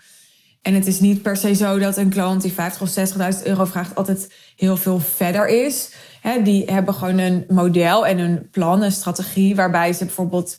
En 0.63 0.75
het 0.75 0.87
is 0.87 1.01
niet 1.01 1.23
per 1.23 1.37
se 1.37 1.55
zo 1.55 1.79
dat 1.79 1.97
een 1.97 2.09
klant 2.09 2.43
die 2.43 2.53
50 2.53 2.81
of 2.81 3.35
60.000 3.39 3.43
euro 3.43 3.65
vraagt 3.65 3.95
altijd 3.95 4.33
heel 4.57 4.77
veel 4.77 5.01
verder 5.01 5.49
is 5.49 5.91
die 6.43 6.65
hebben 6.65 6.95
gewoon 6.95 7.19
een 7.19 7.45
model 7.49 8.07
en 8.07 8.19
een 8.19 8.49
plan, 8.51 8.83
een 8.83 8.93
strategie 8.93 9.57
waarbij 9.57 9.93
ze 9.93 10.05
bijvoorbeeld 10.05 10.59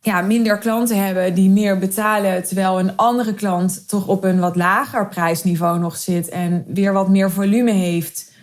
ja, 0.00 0.20
minder 0.20 0.58
klanten 0.58 1.04
hebben 1.04 1.34
die 1.34 1.50
meer 1.50 1.78
betalen, 1.78 2.44
terwijl 2.44 2.78
een 2.78 2.96
andere 2.96 3.34
klant 3.34 3.88
toch 3.88 4.06
op 4.06 4.24
een 4.24 4.38
wat 4.38 4.56
lager 4.56 5.08
prijsniveau 5.08 5.78
nog 5.78 5.96
zit 5.96 6.28
en 6.28 6.64
weer 6.66 6.92
wat 6.92 7.08
meer 7.08 7.30
volume 7.30 7.72
heeft. 7.72 8.34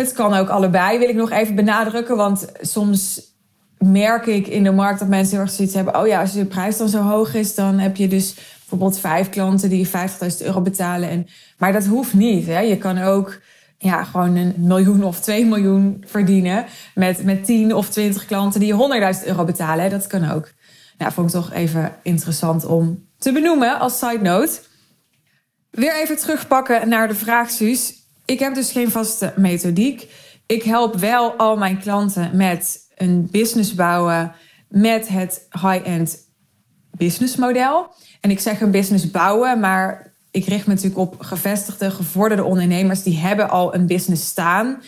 Het 0.00 0.12
kan 0.12 0.34
ook 0.34 0.48
allebei, 0.48 0.98
wil 0.98 1.08
ik 1.08 1.14
nog 1.14 1.30
even 1.30 1.54
benadrukken, 1.54 2.16
want 2.16 2.46
soms 2.60 3.20
merk 3.78 4.26
ik 4.26 4.46
in 4.46 4.62
de 4.62 4.70
markt 4.70 4.98
dat 4.98 5.08
mensen 5.08 5.32
heel 5.36 5.44
erg 5.44 5.54
zoiets 5.54 5.74
hebben: 5.74 6.00
oh 6.00 6.06
ja, 6.06 6.20
als 6.20 6.32
je 6.32 6.44
prijs 6.44 6.76
dan 6.76 6.88
zo 6.88 7.02
hoog 7.02 7.34
is, 7.34 7.54
dan 7.54 7.78
heb 7.78 7.96
je 7.96 8.08
dus 8.08 8.34
bijvoorbeeld 8.58 8.98
vijf 8.98 9.28
klanten 9.28 9.70
die 9.70 9.88
50.000 9.88 9.92
euro 10.38 10.60
betalen. 10.60 11.08
En, 11.08 11.26
maar 11.58 11.72
dat 11.72 11.86
hoeft 11.86 12.14
niet. 12.14 12.46
Hè? 12.46 12.60
Je 12.60 12.76
kan 12.76 12.98
ook 12.98 13.40
ja, 13.78 14.04
gewoon 14.04 14.36
een 14.36 14.54
miljoen 14.56 15.04
of 15.04 15.20
2 15.20 15.46
miljoen 15.46 16.04
verdienen 16.06 16.64
met, 16.94 17.24
met 17.24 17.44
10 17.44 17.74
of 17.74 17.88
20 17.88 18.24
klanten 18.24 18.60
die 18.60 18.72
100.000 18.72 19.26
euro 19.26 19.44
betalen. 19.44 19.90
Dat 19.90 20.06
kan 20.06 20.30
ook. 20.30 20.50
Nou, 20.98 21.12
vond 21.12 21.26
ik 21.26 21.40
toch 21.40 21.52
even 21.52 21.94
interessant 22.02 22.64
om 22.64 23.06
te 23.18 23.32
benoemen 23.32 23.78
als 23.78 23.98
side 23.98 24.22
note. 24.22 24.60
Weer 25.70 26.00
even 26.02 26.16
terugpakken 26.16 26.88
naar 26.88 27.08
de 27.08 27.14
vraag, 27.14 27.50
Suus. 27.50 27.97
Ik 28.28 28.38
heb 28.38 28.54
dus 28.54 28.72
geen 28.72 28.90
vaste 28.90 29.32
methodiek. 29.36 30.10
Ik 30.46 30.62
help 30.62 30.94
wel 30.94 31.32
al 31.32 31.56
mijn 31.56 31.78
klanten 31.78 32.36
met 32.36 32.78
een 32.96 33.28
business 33.30 33.74
bouwen 33.74 34.32
met 34.68 35.08
het 35.08 35.46
high-end 35.50 36.18
businessmodel. 36.90 37.94
En 38.20 38.30
ik 38.30 38.40
zeg 38.40 38.60
een 38.60 38.70
business 38.70 39.10
bouwen, 39.10 39.60
maar 39.60 40.12
ik 40.30 40.46
richt 40.46 40.66
me 40.66 40.74
natuurlijk 40.74 41.00
op 41.00 41.20
gevestigde, 41.20 41.90
gevorderde 41.90 42.44
ondernemers 42.44 43.02
die 43.02 43.18
hebben 43.18 43.50
al 43.50 43.74
een 43.74 43.86
business 43.86 44.26
staan. 44.26 44.82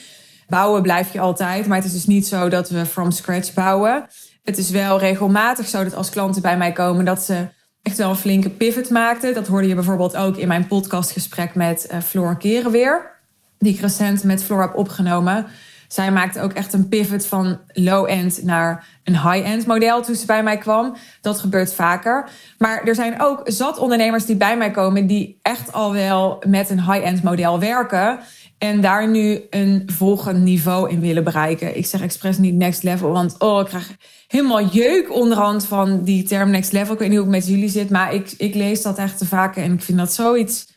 Bouwen 0.49 0.83
blijf 0.83 1.13
je 1.13 1.21
altijd, 1.21 1.67
maar 1.67 1.77
het 1.77 1.87
is 1.87 1.93
dus 1.93 2.07
niet 2.07 2.27
zo 2.27 2.49
dat 2.49 2.71
we 2.71 2.87
from 2.87 3.11
scratch 3.11 3.55
bouwen. 3.55 4.07
Het 4.43 4.59
is 4.59 4.71
wel 4.71 4.99
regelmatig 4.99 5.69
zo 5.69 5.85
dat 5.85 5.95
als 5.95 6.11
klanten 6.11 6.43
bij 6.43 6.57
mij 6.57 6.73
komen, 6.73 7.05
dat 7.05 7.23
ze 7.23 7.49
echt 7.83 7.97
wel 7.97 8.11
een 8.11 8.17
flinke 8.17 8.51
pivot 8.51 8.91
maakten. 8.91 9.35
Dat 9.35 9.47
hoorde 9.47 9.69
je 9.69 9.75
bijvoorbeeld 9.75 10.17
ook 10.17 10.37
in 10.37 10.49
mijn 10.49 10.67
podcastgesprek 10.67 11.55
met 11.55 11.89
uh, 11.91 12.01
Floor 12.01 12.37
Kerenweer, 12.37 13.19
die 13.61 13.75
ik 13.75 13.81
recent 13.81 14.25
met 14.25 14.45
Floor 14.45 14.61
heb 14.61 14.77
opgenomen. 14.77 15.47
Zij 15.89 16.13
maakte 16.13 16.41
ook 16.41 16.53
echt 16.53 16.73
een 16.73 16.89
pivot 16.89 17.27
van 17.27 17.59
low-end 17.73 18.43
naar 18.43 18.87
een 19.05 19.31
high-end 19.31 19.67
model 19.67 20.03
toen 20.03 20.15
ze 20.15 20.27
bij 20.27 20.43
mij 20.43 20.59
kwam. 20.59 20.97
Dat 21.21 21.41
gebeurt 21.41 21.75
vaker. 21.75 22.29
Maar 22.59 22.83
er 22.85 22.95
zijn 22.95 23.21
ook 23.21 23.41
zat 23.45 23.79
ondernemers 23.79 24.27
die 24.27 24.37
bij 24.37 24.57
mij 24.57 24.71
komen 24.71 25.07
die 25.07 25.39
echt 25.43 25.73
al 25.73 25.93
wel 25.93 26.43
met 26.47 26.71
een 26.71 26.93
high-end 26.93 27.23
model 27.23 27.59
werken. 27.59 28.19
En 28.59 28.81
daar 28.81 29.09
nu 29.09 29.41
een 29.51 29.83
volgend 29.87 30.39
niveau 30.39 30.91
in 30.91 31.01
willen 31.01 31.25
bereiken. 31.25 31.77
Ik 31.77 31.87
zeg 31.87 32.03
expres 32.03 32.39
niet 32.39 32.55
next 32.55 32.83
level, 32.83 33.11
want 33.11 33.35
oh, 33.39 33.61
ik 33.61 33.67
krijg 33.67 33.97
helemaal 34.29 34.65
jeuk 34.65 35.15
onderhand 35.15 35.67
van 35.67 36.03
die 36.03 36.23
term 36.23 36.51
next 36.51 36.73
level. 36.73 36.93
Ik 36.93 36.99
weet 36.99 37.09
niet 37.09 37.19
hoe 37.19 37.27
het 37.27 37.37
met 37.37 37.49
jullie 37.49 37.69
zit, 37.69 37.91
maar 37.91 38.15
ik, 38.15 38.35
ik 38.37 38.55
lees 38.55 38.83
dat 38.83 38.99
echt 38.99 39.19
te 39.19 39.27
vaak 39.27 39.57
en 39.57 39.73
ik 39.73 39.83
vind 39.83 39.99
dat 39.99 40.13
zoiets 40.13 40.70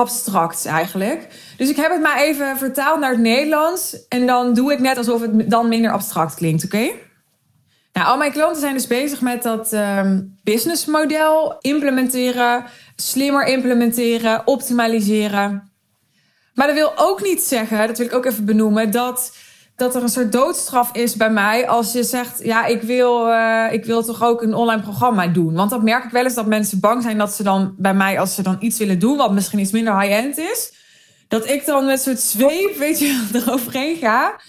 abstract 0.00 0.66
eigenlijk. 0.66 1.26
Dus 1.56 1.68
ik 1.68 1.76
heb 1.76 1.90
het 1.90 2.00
maar 2.00 2.18
even 2.18 2.58
vertaald 2.58 3.00
naar 3.00 3.10
het 3.10 3.20
Nederlands. 3.20 4.06
En 4.08 4.26
dan 4.26 4.54
doe 4.54 4.72
ik 4.72 4.78
net 4.78 4.96
alsof 4.96 5.20
het 5.20 5.50
dan 5.50 5.68
minder 5.68 5.92
abstract 5.92 6.34
klinkt, 6.34 6.64
oké? 6.64 6.90
Nou, 7.92 8.06
al 8.06 8.16
mijn 8.16 8.32
klanten 8.32 8.60
zijn 8.60 8.74
dus 8.74 8.86
bezig 8.86 9.20
met 9.20 9.42
dat 9.42 9.72
um, 9.72 10.38
businessmodel 10.42 11.56
implementeren, 11.60 12.64
slimmer 12.96 13.46
implementeren, 13.46 14.46
optimaliseren. 14.46 15.72
Maar 16.54 16.66
dat 16.66 16.76
wil 16.76 16.92
ook 16.96 17.22
niet 17.22 17.42
zeggen, 17.42 17.86
dat 17.86 17.98
wil 17.98 18.06
ik 18.06 18.14
ook 18.14 18.24
even 18.24 18.44
benoemen, 18.44 18.90
dat 18.90 19.36
dat 19.80 19.94
er 19.94 20.02
een 20.02 20.08
soort 20.08 20.32
doodstraf 20.32 20.90
is 20.92 21.16
bij 21.16 21.30
mij 21.30 21.68
als 21.68 21.92
je 21.92 22.02
zegt: 22.02 22.44
Ja, 22.44 22.66
ik 22.66 22.82
wil, 22.82 23.28
uh, 23.28 23.66
ik 23.70 23.84
wil 23.84 24.02
toch 24.02 24.22
ook 24.22 24.42
een 24.42 24.54
online 24.54 24.82
programma 24.82 25.26
doen. 25.26 25.54
Want 25.54 25.70
dat 25.70 25.82
merk 25.82 26.04
ik 26.04 26.10
wel 26.10 26.24
eens 26.24 26.34
dat 26.34 26.46
mensen 26.46 26.80
bang 26.80 27.02
zijn 27.02 27.18
dat 27.18 27.32
ze 27.32 27.42
dan 27.42 27.74
bij 27.76 27.94
mij, 27.94 28.20
als 28.20 28.34
ze 28.34 28.42
dan 28.42 28.56
iets 28.60 28.78
willen 28.78 28.98
doen, 28.98 29.16
wat 29.16 29.32
misschien 29.32 29.58
iets 29.58 29.70
minder 29.70 30.00
high-end 30.00 30.38
is, 30.38 30.72
dat 31.28 31.48
ik 31.48 31.66
dan 31.66 31.86
met 31.86 32.00
soort 32.00 32.20
zweep, 32.20 32.76
weet 32.78 32.98
je, 32.98 33.28
eroverheen 33.46 33.96
ga. 33.96 34.40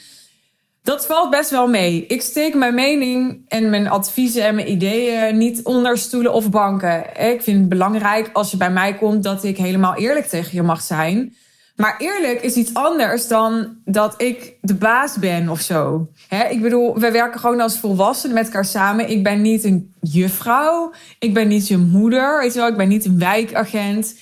Dat 0.83 1.05
valt 1.05 1.29
best 1.29 1.49
wel 1.49 1.67
mee. 1.67 2.05
Ik 2.07 2.21
steek 2.21 2.55
mijn 2.55 2.75
mening 2.75 3.45
en 3.47 3.69
mijn 3.69 3.89
adviezen 3.89 4.43
en 4.43 4.55
mijn 4.55 4.71
ideeën 4.71 5.37
niet 5.37 5.63
onder 5.63 5.97
stoelen 5.97 6.33
of 6.33 6.49
banken. 6.49 7.17
Ik 7.31 7.41
vind 7.41 7.59
het 7.59 7.69
belangrijk 7.69 8.29
als 8.33 8.51
je 8.51 8.57
bij 8.57 8.71
mij 8.71 8.95
komt 8.95 9.23
dat 9.23 9.43
ik 9.43 9.57
helemaal 9.57 9.95
eerlijk 9.95 10.25
tegen 10.25 10.55
je 10.55 10.61
mag 10.61 10.81
zijn. 10.81 11.35
Maar 11.81 11.95
eerlijk 11.97 12.41
is 12.41 12.55
iets 12.55 12.73
anders 12.73 13.27
dan 13.27 13.77
dat 13.85 14.21
ik 14.21 14.53
de 14.61 14.75
baas 14.75 15.17
ben 15.17 15.49
of 15.49 15.59
zo. 15.59 16.07
ik 16.49 16.61
bedoel, 16.61 16.99
we 16.99 17.11
werken 17.11 17.39
gewoon 17.39 17.59
als 17.59 17.77
volwassenen 17.77 18.35
met 18.35 18.45
elkaar 18.45 18.65
samen. 18.65 19.09
Ik 19.09 19.23
ben 19.23 19.41
niet 19.41 19.63
een 19.63 19.93
juffrouw. 20.01 20.93
Ik 21.19 21.33
ben 21.33 21.47
niet 21.47 21.67
je 21.67 21.77
moeder. 21.77 22.39
Weet 22.39 22.53
je 22.53 22.59
wel, 22.59 22.67
ik 22.67 22.77
ben 22.77 22.87
niet 22.87 23.05
een 23.05 23.19
wijkagent. 23.19 24.15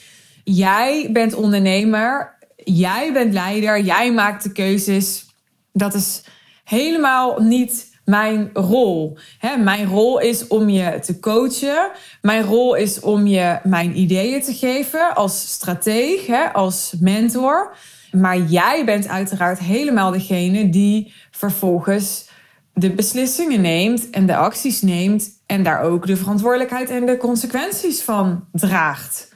Jij 0.44 1.10
bent 1.12 1.34
ondernemer. 1.34 2.38
Jij 2.56 3.14
bent 3.14 3.34
leider. 3.34 3.80
Jij 3.80 4.12
maakt 4.12 4.44
de 4.44 4.52
keuzes. 4.52 5.26
Dat 5.74 5.94
is 5.94 6.24
helemaal 6.64 7.40
niet 7.40 7.89
mijn 8.10 8.50
rol. 8.54 9.18
mijn 9.64 9.86
rol 9.86 10.20
is 10.20 10.48
om 10.48 10.70
je 10.70 11.00
te 11.00 11.20
coachen. 11.20 11.92
Mijn 12.22 12.44
rol 12.44 12.76
is 12.76 13.00
om 13.00 13.28
je 13.28 13.60
mijn 13.64 14.00
ideeën 14.00 14.42
te 14.42 14.54
geven 14.54 15.16
als 15.16 15.52
strateeg, 15.52 16.54
als 16.54 16.94
mentor. 17.00 17.76
Maar 18.12 18.38
jij 18.38 18.86
bent 18.86 19.08
uiteraard 19.08 19.60
helemaal 19.60 20.12
degene 20.12 20.70
die 20.70 21.14
vervolgens 21.32 22.30
de 22.74 22.92
beslissingen 22.92 23.62
neemt 23.62 24.10
en 24.10 24.26
de 24.26 24.36
acties 24.36 24.82
neemt 24.82 25.30
en 25.46 25.64
daar 25.64 25.82
ook 25.82 26.08
de 26.08 26.18
verantwoordelijkheid 26.18 26.90
en 26.90 27.06
de 27.06 27.18
consequenties 27.18 28.02
van 28.02 28.46
draagt. 28.52 29.34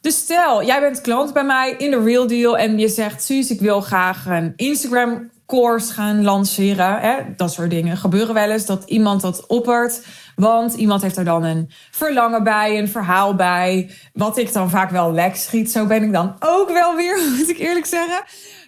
Dus 0.00 0.16
stel, 0.16 0.64
jij 0.64 0.80
bent 0.80 1.00
klant 1.00 1.32
bij 1.32 1.44
mij 1.44 1.74
in 1.78 1.90
de 1.90 2.02
Real 2.02 2.26
Deal 2.26 2.58
en 2.58 2.78
je 2.78 2.88
zegt: 2.88 3.24
Suus, 3.24 3.50
ik 3.50 3.60
wil 3.60 3.80
graag 3.80 4.26
een 4.26 4.52
Instagram 4.56 5.30
course 5.48 5.92
gaan 5.92 6.22
lanceren. 6.22 7.00
Hè? 7.00 7.16
Dat 7.36 7.52
soort 7.52 7.70
dingen 7.70 7.96
gebeuren 7.96 8.34
wel 8.34 8.50
eens 8.50 8.66
dat 8.66 8.84
iemand 8.84 9.20
dat 9.20 9.46
oppert. 9.46 10.06
Want 10.36 10.74
iemand 10.74 11.02
heeft 11.02 11.16
er 11.16 11.24
dan 11.24 11.44
een 11.44 11.70
verlangen 11.90 12.44
bij, 12.44 12.78
een 12.78 12.88
verhaal 12.88 13.34
bij. 13.34 13.90
Wat 14.12 14.38
ik 14.38 14.52
dan 14.52 14.70
vaak 14.70 14.90
wel 14.90 15.12
lek 15.12 15.36
schiet. 15.36 15.70
Zo 15.70 15.86
ben 15.86 16.02
ik 16.02 16.12
dan 16.12 16.36
ook 16.38 16.70
wel 16.70 16.96
weer, 16.96 17.18
moet 17.38 17.48
ik 17.48 17.58
eerlijk 17.58 17.86
zeggen. 17.86 18.22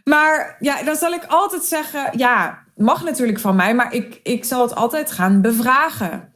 Maar 0.05 0.57
ja, 0.61 0.83
dan 0.83 0.97
zal 0.97 1.13
ik 1.13 1.25
altijd 1.27 1.63
zeggen: 1.63 2.11
ja, 2.17 2.59
mag 2.77 3.05
natuurlijk 3.05 3.41
van 3.41 3.57
mij, 3.57 3.75
maar 3.75 3.95
ik, 3.95 4.21
ik 4.23 4.45
zal 4.45 4.63
het 4.63 4.75
altijd 4.75 5.11
gaan 5.11 5.41
bevragen. 5.41 6.33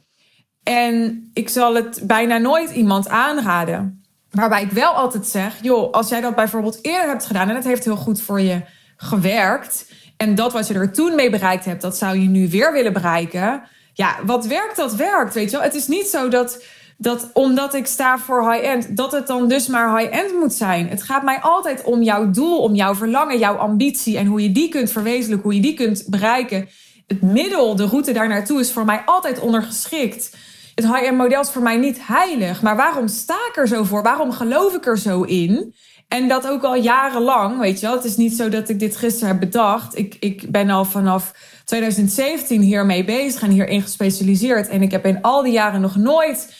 En 0.63 1.29
ik 1.33 1.49
zal 1.49 1.75
het 1.75 2.01
bijna 2.03 2.37
nooit 2.37 2.71
iemand 2.71 3.07
aanraden. 3.07 4.03
Waarbij 4.31 4.63
ik 4.63 4.71
wel 4.71 4.91
altijd 4.91 5.27
zeg: 5.27 5.55
joh, 5.61 5.91
als 5.91 6.09
jij 6.09 6.21
dat 6.21 6.35
bijvoorbeeld 6.35 6.79
eerder 6.81 7.09
hebt 7.09 7.25
gedaan 7.25 7.49
en 7.49 7.55
het 7.55 7.65
heeft 7.65 7.85
heel 7.85 7.95
goed 7.95 8.21
voor 8.21 8.41
je 8.41 8.61
gewerkt 8.97 9.85
en 10.17 10.35
dat 10.35 10.53
wat 10.53 10.67
je 10.67 10.73
er 10.73 10.93
toen 10.93 11.15
mee 11.15 11.29
bereikt 11.29 11.65
hebt, 11.65 11.81
dat 11.81 11.97
zou 11.97 12.19
je 12.19 12.27
nu 12.27 12.49
weer 12.49 12.73
willen 12.73 12.93
bereiken. 12.93 13.63
Ja, 13.93 14.15
wat 14.25 14.45
werkt, 14.45 14.75
dat 14.75 14.95
werkt, 14.95 15.33
weet 15.33 15.51
je 15.51 15.57
wel. 15.57 15.65
Het 15.65 15.75
is 15.75 15.87
niet 15.87 16.07
zo 16.07 16.27
dat, 16.27 16.63
dat 16.97 17.29
omdat 17.33 17.73
ik 17.73 17.85
sta 17.85 18.17
voor 18.17 18.51
high-end, 18.51 18.97
dat 18.97 19.11
het 19.11 19.27
dan 19.27 19.47
dus 19.47 19.67
maar 19.67 19.97
high-end 19.97 20.33
moet 20.33 20.53
zijn. 20.53 20.89
Het 20.89 21.03
gaat 21.03 21.23
mij 21.23 21.39
altijd 21.39 21.83
om 21.83 22.01
jouw 22.01 22.31
doel, 22.31 22.57
om 22.57 22.75
jouw 22.75 22.95
verlangen, 22.95 23.39
jouw 23.39 23.55
ambitie 23.55 24.17
en 24.17 24.25
hoe 24.25 24.41
je 24.41 24.51
die 24.51 24.69
kunt 24.69 24.91
verwezenlijken, 24.91 25.43
hoe 25.43 25.55
je 25.55 25.61
die 25.61 25.73
kunt 25.73 26.03
bereiken. 26.07 26.69
Het 27.07 27.21
middel, 27.21 27.75
de 27.75 27.85
route 27.85 28.11
daar 28.11 28.27
naartoe 28.27 28.59
is 28.59 28.71
voor 28.71 28.85
mij 28.85 29.01
altijd 29.05 29.39
ondergeschikt. 29.39 30.37
Het 30.75 30.85
high-end 30.85 31.17
model 31.17 31.41
is 31.41 31.49
voor 31.49 31.61
mij 31.61 31.77
niet 31.77 32.07
heilig. 32.07 32.61
Maar 32.61 32.75
waarom 32.75 33.07
sta 33.07 33.37
ik 33.49 33.57
er 33.57 33.67
zo 33.67 33.83
voor? 33.83 34.03
Waarom 34.03 34.31
geloof 34.31 34.73
ik 34.73 34.85
er 34.85 34.97
zo 34.97 35.21
in? 35.21 35.73
En 36.07 36.27
dat 36.27 36.47
ook 36.47 36.63
al 36.63 36.75
jarenlang, 36.75 37.59
weet 37.59 37.79
je 37.79 37.85
wel. 37.85 37.95
Het 37.95 38.05
is 38.05 38.17
niet 38.17 38.33
zo 38.33 38.49
dat 38.49 38.69
ik 38.69 38.79
dit 38.79 38.95
gisteren 38.95 39.29
heb 39.29 39.39
bedacht. 39.39 39.97
Ik, 39.97 40.17
ik 40.19 40.51
ben 40.51 40.69
al 40.69 40.85
vanaf 40.85 41.33
2017 41.65 42.61
hiermee 42.61 43.03
bezig 43.03 43.41
en 43.41 43.51
hierin 43.51 43.81
gespecialiseerd. 43.81 44.67
En 44.67 44.81
ik 44.81 44.91
heb 44.91 45.05
in 45.05 45.21
al 45.21 45.43
die 45.43 45.53
jaren 45.53 45.81
nog 45.81 45.95
nooit 45.95 46.55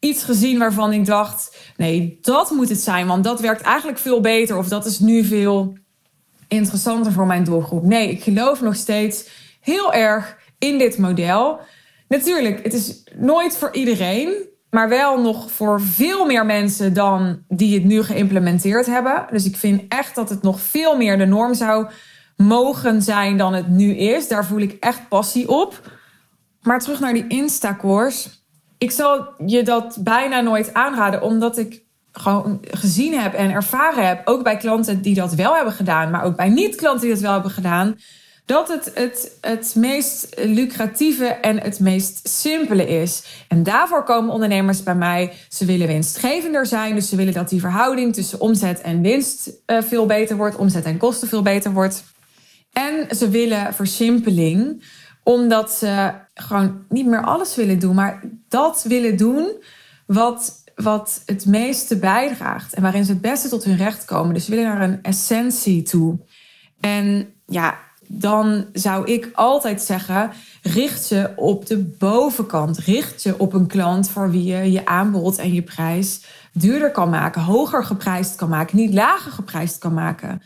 iets 0.00 0.22
gezien 0.22 0.58
waarvan 0.58 0.92
ik 0.92 1.06
dacht: 1.06 1.56
nee, 1.76 2.18
dat 2.20 2.50
moet 2.50 2.68
het 2.68 2.80
zijn. 2.80 3.06
Want 3.06 3.24
dat 3.24 3.40
werkt 3.40 3.62
eigenlijk 3.62 3.98
veel 3.98 4.20
beter. 4.20 4.56
Of 4.56 4.68
dat 4.68 4.86
is 4.86 4.98
nu 4.98 5.24
veel 5.24 5.76
interessanter 6.48 7.12
voor 7.12 7.26
mijn 7.26 7.44
doelgroep. 7.44 7.84
Nee, 7.84 8.10
ik 8.10 8.22
geloof 8.22 8.60
nog 8.60 8.76
steeds 8.76 9.28
heel 9.60 9.92
erg 9.92 10.36
in 10.58 10.78
dit 10.78 10.98
model. 10.98 11.60
Natuurlijk, 12.08 12.62
het 12.62 12.74
is 12.74 13.04
nooit 13.14 13.56
voor 13.56 13.74
iedereen 13.74 14.49
maar 14.70 14.88
wel 14.88 15.20
nog 15.20 15.50
voor 15.50 15.80
veel 15.80 16.26
meer 16.26 16.46
mensen 16.46 16.94
dan 16.94 17.42
die 17.48 17.74
het 17.74 17.84
nu 17.84 18.02
geïmplementeerd 18.02 18.86
hebben. 18.86 19.26
Dus 19.30 19.44
ik 19.44 19.56
vind 19.56 19.82
echt 19.88 20.14
dat 20.14 20.28
het 20.28 20.42
nog 20.42 20.60
veel 20.60 20.96
meer 20.96 21.18
de 21.18 21.26
norm 21.26 21.54
zou 21.54 21.86
mogen 22.36 23.02
zijn 23.02 23.36
dan 23.36 23.52
het 23.52 23.68
nu 23.68 23.96
is. 23.96 24.28
Daar 24.28 24.46
voel 24.46 24.60
ik 24.60 24.76
echt 24.80 25.08
passie 25.08 25.48
op. 25.48 25.80
Maar 26.62 26.80
terug 26.80 27.00
naar 27.00 27.12
die 27.12 27.26
Insta-course. 27.28 28.28
Ik 28.78 28.90
zal 28.90 29.28
je 29.46 29.62
dat 29.62 29.98
bijna 30.00 30.40
nooit 30.40 30.74
aanraden, 30.74 31.22
omdat 31.22 31.58
ik 31.58 31.82
gewoon 32.12 32.58
gezien 32.70 33.18
heb 33.18 33.34
en 33.34 33.50
ervaren 33.50 34.06
heb, 34.06 34.20
ook 34.24 34.42
bij 34.42 34.56
klanten 34.56 35.02
die 35.02 35.14
dat 35.14 35.34
wel 35.34 35.54
hebben 35.54 35.72
gedaan, 35.72 36.10
maar 36.10 36.22
ook 36.24 36.36
bij 36.36 36.48
niet-klanten 36.48 37.00
die 37.00 37.10
dat 37.10 37.20
wel 37.20 37.32
hebben 37.32 37.50
gedaan, 37.50 37.98
dat 38.50 38.68
het, 38.68 38.90
het 38.94 39.36
het 39.40 39.74
meest 39.74 40.36
lucratieve 40.44 41.24
en 41.24 41.60
het 41.60 41.80
meest 41.80 42.28
simpele 42.28 42.88
is. 42.88 43.24
En 43.48 43.62
daarvoor 43.62 44.04
komen 44.04 44.32
ondernemers 44.32 44.82
bij 44.82 44.94
mij. 44.94 45.32
Ze 45.48 45.64
willen 45.64 45.86
winstgevender 45.86 46.66
zijn, 46.66 46.94
dus 46.94 47.08
ze 47.08 47.16
willen 47.16 47.32
dat 47.32 47.48
die 47.48 47.60
verhouding 47.60 48.14
tussen 48.14 48.40
omzet 48.40 48.80
en 48.80 49.02
winst 49.02 49.50
uh, 49.66 49.82
veel 49.82 50.06
beter 50.06 50.36
wordt, 50.36 50.56
omzet 50.56 50.84
en 50.84 50.96
kosten 50.96 51.28
veel 51.28 51.42
beter 51.42 51.72
wordt. 51.72 52.04
En 52.72 53.16
ze 53.16 53.28
willen 53.28 53.74
versimpeling, 53.74 54.84
omdat 55.22 55.72
ze 55.72 56.12
gewoon 56.34 56.84
niet 56.88 57.06
meer 57.06 57.24
alles 57.24 57.54
willen 57.56 57.78
doen, 57.78 57.94
maar 57.94 58.22
dat 58.48 58.84
willen 58.88 59.16
doen 59.16 59.62
wat 60.06 60.58
wat 60.74 61.22
het 61.26 61.46
meeste 61.46 61.96
bijdraagt 61.98 62.74
en 62.74 62.82
waarin 62.82 63.04
ze 63.04 63.12
het 63.12 63.20
beste 63.20 63.48
tot 63.48 63.64
hun 63.64 63.76
recht 63.76 64.04
komen. 64.04 64.34
Dus 64.34 64.44
ze 64.44 64.50
willen 64.50 64.66
naar 64.66 64.82
een 64.82 65.02
essentie 65.02 65.82
toe. 65.82 66.18
En 66.80 67.34
ja, 67.46 67.78
dan 68.12 68.66
zou 68.72 69.12
ik 69.12 69.28
altijd 69.32 69.82
zeggen: 69.82 70.30
richt 70.62 71.08
je 71.08 71.32
op 71.36 71.66
de 71.66 71.78
bovenkant. 71.78 72.78
Richt 72.78 73.22
je 73.22 73.38
op 73.38 73.52
een 73.52 73.66
klant 73.66 74.10
voor 74.10 74.30
wie 74.30 74.44
je 74.44 74.72
je 74.72 74.86
aanbod 74.86 75.38
en 75.38 75.52
je 75.52 75.62
prijs 75.62 76.24
duurder 76.52 76.90
kan 76.90 77.10
maken, 77.10 77.42
hoger 77.42 77.84
geprijsd 77.84 78.34
kan 78.34 78.48
maken, 78.48 78.76
niet 78.76 78.94
lager 78.94 79.32
geprijsd 79.32 79.78
kan 79.78 79.94
maken. 79.94 80.42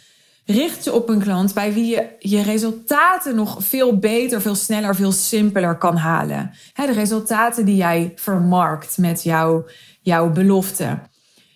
Richt 0.47 0.85
je 0.85 0.93
op 0.93 1.09
een 1.09 1.23
klant 1.23 1.55
bij 1.55 1.73
wie 1.73 1.87
je 1.87 2.07
je 2.19 2.43
resultaten 2.43 3.35
nog 3.35 3.57
veel 3.59 3.99
beter, 3.99 4.41
veel 4.41 4.55
sneller, 4.55 4.95
veel 4.95 5.13
simpeler 5.13 5.79
kan 5.79 5.97
halen. 5.97 6.51
de 6.75 6.93
resultaten 6.93 7.65
die 7.65 7.77
jij 7.77 8.13
vermarkt 8.15 8.99
met 8.99 9.23
jouw, 9.23 9.67
jouw 10.01 10.31
belofte. 10.31 10.99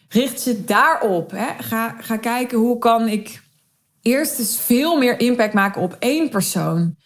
Richt 0.08 0.44
je 0.44 0.64
daarop. 0.64 1.32
Ga, 1.60 1.96
ga 2.00 2.16
kijken 2.16 2.58
hoe 2.58 2.78
kan 2.78 3.08
ik 3.08 3.42
eerst 4.08 4.38
eens 4.38 4.60
veel 4.60 4.96
meer 4.96 5.20
impact 5.20 5.54
maken 5.54 5.82
op 5.82 5.96
één 5.98 6.28
persoon. 6.28 6.96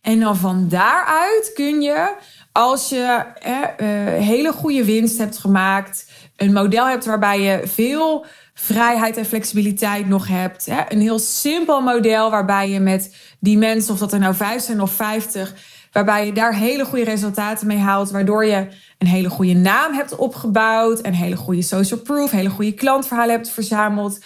En 0.00 0.20
dan 0.20 0.36
van 0.36 0.68
daaruit 0.68 1.50
kun 1.54 1.80
je, 1.80 2.14
als 2.52 2.88
je 2.88 3.24
eh, 3.40 4.24
hele 4.24 4.52
goede 4.52 4.84
winst 4.84 5.18
hebt 5.18 5.38
gemaakt, 5.38 6.10
een 6.36 6.52
model 6.52 6.86
hebt 6.86 7.04
waarbij 7.04 7.40
je 7.40 7.66
veel 7.66 8.26
vrijheid 8.54 9.16
en 9.16 9.26
flexibiliteit 9.26 10.08
nog 10.08 10.28
hebt. 10.28 10.66
Hè? 10.66 10.82
Een 10.88 11.00
heel 11.00 11.18
simpel 11.18 11.80
model 11.80 12.30
waarbij 12.30 12.70
je 12.70 12.80
met 12.80 13.16
die 13.40 13.58
mensen, 13.58 13.92
of 13.92 13.98
dat 13.98 14.12
er 14.12 14.18
nou 14.18 14.34
vijf 14.34 14.62
zijn 14.62 14.80
of 14.80 14.92
vijftig, 14.92 15.54
waarbij 15.92 16.26
je 16.26 16.32
daar 16.32 16.54
hele 16.54 16.84
goede 16.84 17.04
resultaten 17.04 17.66
mee 17.66 17.78
haalt, 17.78 18.10
waardoor 18.10 18.44
je 18.44 18.68
een 18.98 19.06
hele 19.06 19.28
goede 19.28 19.54
naam 19.54 19.92
hebt 19.92 20.16
opgebouwd, 20.16 21.04
een 21.04 21.14
hele 21.14 21.36
goede 21.36 21.62
social 21.62 22.00
proof, 22.00 22.30
hele 22.30 22.48
goede 22.48 22.72
klantverhalen 22.72 23.34
hebt 23.34 23.50
verzameld. 23.50 24.18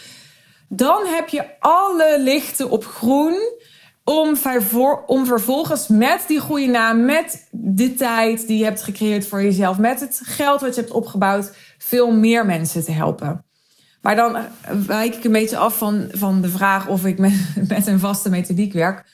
Dan 0.72 1.06
heb 1.06 1.28
je 1.28 1.44
alle 1.58 2.16
lichten 2.20 2.70
op 2.70 2.84
groen 2.84 3.38
om, 4.04 4.36
om 5.06 5.26
vervolgens 5.26 5.88
met 5.88 6.24
die 6.26 6.40
goede 6.40 6.66
naam, 6.66 7.04
met 7.04 7.48
de 7.50 7.94
tijd 7.94 8.46
die 8.46 8.58
je 8.58 8.64
hebt 8.64 8.82
gecreëerd 8.82 9.26
voor 9.26 9.42
jezelf, 9.42 9.78
met 9.78 10.00
het 10.00 10.20
geld 10.22 10.60
wat 10.60 10.74
je 10.74 10.80
hebt 10.80 10.92
opgebouwd, 10.92 11.52
veel 11.78 12.10
meer 12.12 12.46
mensen 12.46 12.84
te 12.84 12.92
helpen. 12.92 13.44
Maar 14.02 14.16
dan 14.16 14.38
wijk 14.86 15.14
ik 15.14 15.24
een 15.24 15.32
beetje 15.32 15.56
af 15.56 15.78
van, 15.78 16.08
van 16.12 16.40
de 16.40 16.48
vraag 16.48 16.88
of 16.88 17.04
ik 17.04 17.18
met, 17.18 17.32
met 17.68 17.86
een 17.86 17.98
vaste 17.98 18.30
methodiek 18.30 18.72
werk. 18.72 19.04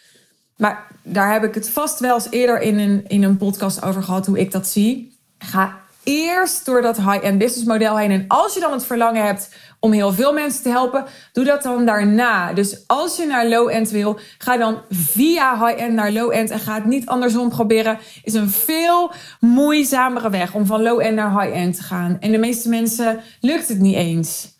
Maar 0.56 0.86
daar 1.02 1.32
heb 1.32 1.44
ik 1.44 1.54
het 1.54 1.70
vast 1.70 2.00
wel 2.00 2.14
eens 2.14 2.30
eerder 2.30 2.60
in 2.60 2.78
een, 2.78 3.04
in 3.06 3.22
een 3.22 3.36
podcast 3.36 3.82
over 3.82 4.02
gehad 4.02 4.26
hoe 4.26 4.38
ik 4.38 4.52
dat 4.52 4.66
zie. 4.66 5.18
Ga 5.38 5.80
eerst 6.02 6.64
door 6.64 6.82
dat 6.82 6.96
high-end 6.96 7.38
business 7.38 7.64
model 7.64 7.98
heen. 7.98 8.10
En 8.10 8.24
als 8.28 8.54
je 8.54 8.60
dan 8.60 8.72
het 8.72 8.84
verlangen 8.84 9.26
hebt 9.26 9.54
om 9.86 9.92
heel 9.92 10.12
veel 10.12 10.32
mensen 10.32 10.62
te 10.62 10.68
helpen, 10.68 11.04
doe 11.32 11.44
dat 11.44 11.62
dan 11.62 11.86
daarna. 11.86 12.52
Dus 12.52 12.84
als 12.86 13.16
je 13.16 13.26
naar 13.26 13.48
low-end 13.48 13.90
wil, 13.90 14.18
ga 14.38 14.56
dan 14.56 14.78
via 14.90 15.66
high-end 15.66 15.94
naar 15.94 16.12
low-end 16.12 16.50
en 16.50 16.58
ga 16.58 16.74
het 16.74 16.84
niet 16.84 17.06
andersom 17.06 17.48
proberen. 17.48 17.98
Is 18.22 18.34
een 18.34 18.50
veel 18.50 19.12
moeizamere 19.40 20.30
weg 20.30 20.54
om 20.54 20.66
van 20.66 20.82
low-end 20.82 21.14
naar 21.14 21.42
high-end 21.42 21.76
te 21.76 21.82
gaan. 21.82 22.16
En 22.20 22.32
de 22.32 22.38
meeste 22.38 22.68
mensen 22.68 23.20
lukt 23.40 23.68
het 23.68 23.78
niet 23.78 23.94
eens. 23.94 24.54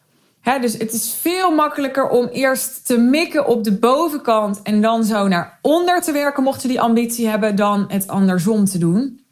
dus 0.61 0.73
het 0.73 0.93
is 0.93 1.15
veel 1.21 1.51
makkelijker 1.51 2.09
om 2.09 2.27
eerst 2.27 2.87
te 2.87 2.99
mikken 2.99 3.47
op 3.47 3.65
de 3.65 3.73
bovenkant 3.73 4.63
en 4.63 4.81
dan 4.81 5.05
zo 5.05 5.29
naar 5.29 5.59
onder 5.63 6.01
te 6.01 6.13
werken, 6.13 6.43
mocht 6.43 6.63
je 6.63 6.69
die 6.69 6.81
ambitie 6.81 7.29
hebben, 7.29 7.57
dan 7.57 7.85
het 7.89 8.09
andersom 8.09 8.65
te 8.65 8.79
doen. 8.79 9.25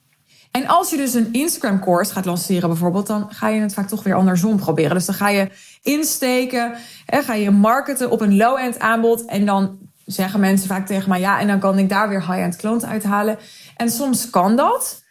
En 0.55 0.67
als 0.67 0.91
je 0.91 0.97
dus 0.97 1.15
een 1.15 1.33
Instagram 1.33 1.81
course 1.81 2.13
gaat 2.13 2.25
lanceren 2.25 2.69
bijvoorbeeld, 2.69 3.07
dan 3.07 3.27
ga 3.31 3.49
je 3.49 3.61
het 3.61 3.75
vaak 3.75 3.89
toch 3.89 4.03
weer 4.03 4.15
andersom 4.15 4.57
proberen. 4.57 4.95
Dus 4.95 5.07
dan 5.07 5.15
ga 5.15 5.29
je 5.29 5.49
insteken, 5.85 6.75
hè, 7.07 7.23
ga 7.23 7.35
je 7.35 7.51
marketen 7.51 8.11
op 8.11 8.21
een 8.21 8.37
low-end 8.37 8.79
aanbod 8.79 9.25
en 9.25 9.47
dan 9.47 9.79
zeggen 10.05 10.41
mensen 10.41 10.69
vaak 10.69 10.87
tegen 10.87 11.09
mij 11.09 11.21
ja, 11.21 11.41
en 11.41 11.47
dan 11.47 11.59
kan 11.59 11.79
ik 11.79 11.89
daar 11.89 12.09
weer 12.09 12.21
high-end 12.21 12.57
klanten 12.57 12.89
uithalen. 12.89 13.39
En 13.77 13.91
soms 13.91 14.31
kan 14.31 14.57
dat. 14.57 15.03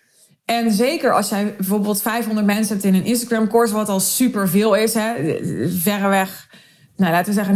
En 0.46 0.72
zeker 0.72 1.14
als 1.14 1.30
jij 1.30 1.56
bijvoorbeeld 1.56 2.02
500 2.02 2.46
mensen 2.46 2.74
hebt 2.74 2.86
in 2.86 2.94
een 2.94 3.06
Instagram 3.06 3.48
course, 3.48 3.74
wat 3.74 3.90
al 3.90 4.00
super 4.00 4.50
veel 4.50 4.76
is, 4.76 4.94
hè, 4.94 5.38
verreweg, 5.82 6.50
nou 6.96 7.12
laten 7.12 7.34
we 7.34 7.44
zeggen 7.44 7.56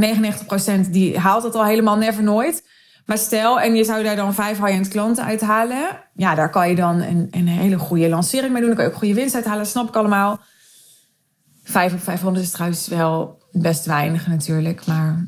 99% 0.87 0.89
die 0.91 1.19
haalt 1.19 1.43
het 1.43 1.55
al 1.55 1.65
helemaal 1.65 1.97
never 1.97 2.23
nooit. 2.23 2.63
Maar 3.05 3.17
stel, 3.17 3.59
en 3.59 3.75
je 3.75 3.83
zou 3.83 4.03
daar 4.03 4.15
dan 4.15 4.33
vijf 4.33 4.57
high-end 4.57 4.87
klanten 4.87 5.23
uithalen. 5.23 5.99
Ja, 6.13 6.35
daar 6.35 6.49
kan 6.49 6.69
je 6.69 6.75
dan 6.75 7.01
een, 7.01 7.27
een 7.31 7.47
hele 7.47 7.77
goede 7.77 8.09
lancering 8.09 8.51
mee 8.51 8.61
doen. 8.61 8.67
Dan 8.67 8.77
kan 8.77 8.85
je 8.85 8.91
ook 8.91 8.97
goede 8.97 9.13
winst 9.13 9.35
uithalen, 9.35 9.65
snap 9.65 9.87
ik 9.87 9.95
allemaal. 9.95 10.39
Vijf 11.69 11.93
op 11.93 12.03
500 12.03 12.45
is 12.45 12.51
trouwens 12.51 12.87
wel 12.87 13.41
best 13.51 13.85
weinig 13.85 14.27
natuurlijk. 14.27 14.85
Maar 14.85 15.27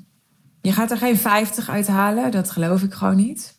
je 0.61 0.71
gaat 0.71 0.91
er 0.91 0.97
geen 0.97 1.17
50 1.17 1.69
uithalen. 1.69 2.31
Dat 2.31 2.51
geloof 2.51 2.81
ik 2.83 2.93
gewoon 2.93 3.15
niet. 3.15 3.57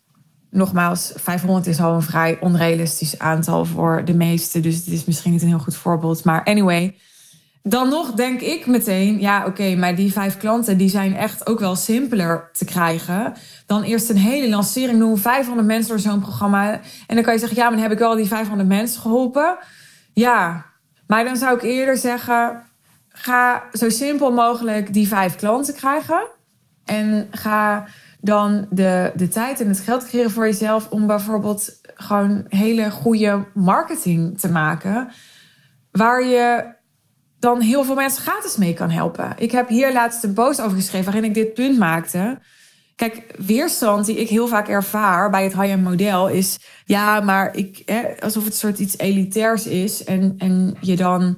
Nogmaals, 0.51 1.13
500 1.15 1.67
is 1.67 1.81
al 1.81 1.95
een 1.95 2.03
vrij 2.03 2.41
onrealistisch 2.41 3.19
aantal 3.19 3.65
voor 3.65 4.05
de 4.05 4.15
meesten. 4.15 4.63
Dus 4.63 4.77
het 4.77 4.87
is 4.87 5.05
misschien 5.05 5.33
niet 5.33 5.43
een 5.43 5.49
heel 5.49 5.59
goed 5.59 5.77
voorbeeld. 5.77 6.25
Maar 6.25 6.45
anyway, 6.45 6.97
dan 7.63 7.89
nog 7.89 8.13
denk 8.13 8.41
ik 8.41 8.67
meteen, 8.67 9.21
ja 9.21 9.47
oké, 9.47 9.77
maar 9.77 9.95
die 9.95 10.13
vijf 10.13 10.37
klanten 10.37 10.79
die 10.79 10.89
zijn 10.89 11.17
echt 11.17 11.47
ook 11.47 11.59
wel 11.59 11.77
simpeler 11.77 12.51
te 12.53 12.65
krijgen. 12.65 13.33
Dan 13.67 13.83
eerst 13.83 14.11
een 14.11 14.17
hele 14.17 14.49
lancering 14.49 14.99
doen, 14.99 15.19
500 15.19 15.67
mensen 15.67 15.89
door 15.89 16.01
zo'n 16.01 16.21
programma. 16.21 16.73
En 17.07 17.15
dan 17.15 17.23
kan 17.23 17.33
je 17.33 17.39
zeggen, 17.39 17.59
ja, 17.59 17.65
maar 17.65 17.73
dan 17.73 17.83
heb 17.83 17.93
ik 17.93 17.99
wel 17.99 18.17
die 18.17 18.27
500 18.27 18.69
mensen 18.69 19.01
geholpen. 19.01 19.59
Ja, 20.13 20.67
maar 21.07 21.25
dan 21.25 21.37
zou 21.37 21.57
ik 21.57 21.63
eerder 21.63 21.97
zeggen, 21.97 22.69
ga 23.23 23.63
zo 23.73 23.89
simpel 23.89 24.33
mogelijk 24.33 24.93
die 24.93 25.09
vijf 25.09 25.37
klanten 25.37 25.75
krijgen. 25.75 26.27
En 26.85 27.29
ga 27.31 27.87
dan 28.21 28.67
de, 28.71 29.13
de 29.15 29.29
tijd 29.29 29.61
en 29.61 29.69
het 29.69 29.81
geld 29.81 30.07
creëren 30.07 30.31
voor 30.31 30.45
jezelf 30.45 30.91
om 30.91 31.07
bijvoorbeeld 31.07 31.81
gewoon 31.95 32.45
hele 32.49 32.91
goede 32.91 33.45
marketing 33.55 34.39
te 34.39 34.51
maken. 34.51 35.09
Waar 35.91 36.25
je 36.25 36.75
dan 37.39 37.61
heel 37.61 37.85
veel 37.85 37.95
mensen 37.95 38.23
gratis 38.23 38.57
mee 38.57 38.75
kan 38.75 38.91
helpen. 38.91 39.33
Ik 39.37 39.51
heb 39.51 39.69
hier 39.69 39.93
laatst 39.93 40.25
een 40.25 40.33
post 40.33 40.61
over 40.61 40.77
geschreven 40.77 41.13
waarin 41.13 41.25
ik 41.25 41.35
dit 41.35 41.55
punt 41.55 41.79
maakte. 41.79 42.39
Kijk, 42.97 43.35
weerstand 43.39 44.07
die 44.07 44.21
ik 44.21 44.29
heel 44.29 44.47
vaak 44.49 44.69
ervaar 44.69 45.31
bij 45.31 45.45
het 45.45 45.53
high-end 45.53 45.83
model 45.83 46.29
is... 46.29 46.59
ja, 46.85 47.21
maar 47.21 47.57
ik, 47.57 47.85
alsof 48.21 48.45
het 48.45 48.57
soort 48.57 48.79
iets 48.79 48.99
elitairs 48.99 49.67
is... 49.67 50.05
En, 50.05 50.35
en 50.39 50.77
je 50.81 50.97
dan 50.97 51.37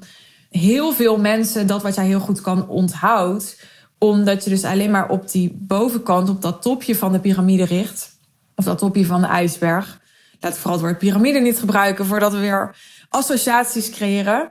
heel 0.53 0.93
veel 0.93 1.19
mensen 1.19 1.67
dat 1.67 1.83
wat 1.83 1.95
jij 1.95 2.07
heel 2.07 2.21
goed 2.21 2.41
kan 2.41 2.69
onthoudt... 2.69 3.61
omdat 3.99 4.45
je 4.45 4.51
dus 4.51 4.65
alleen 4.65 4.91
maar 4.91 5.09
op 5.09 5.31
die 5.31 5.57
bovenkant, 5.59 6.29
op 6.29 6.43
dat 6.43 6.63
topje 6.63 6.97
van 6.97 7.13
de 7.13 7.21
piramide 7.21 7.65
richt... 7.65 8.11
of 8.57 8.65
dat 8.65 8.79
topje 8.79 9.07
van 9.07 9.21
de 9.21 9.27
ijsberg. 9.27 10.01
Laat 10.41 10.59
vooral 10.59 10.73
het 10.73 10.83
woord 10.83 10.99
piramide 10.99 11.39
niet 11.39 11.59
gebruiken... 11.59 12.07
voordat 12.07 12.33
we 12.33 12.39
weer 12.39 12.77
associaties 13.09 13.91
creëren... 13.91 14.51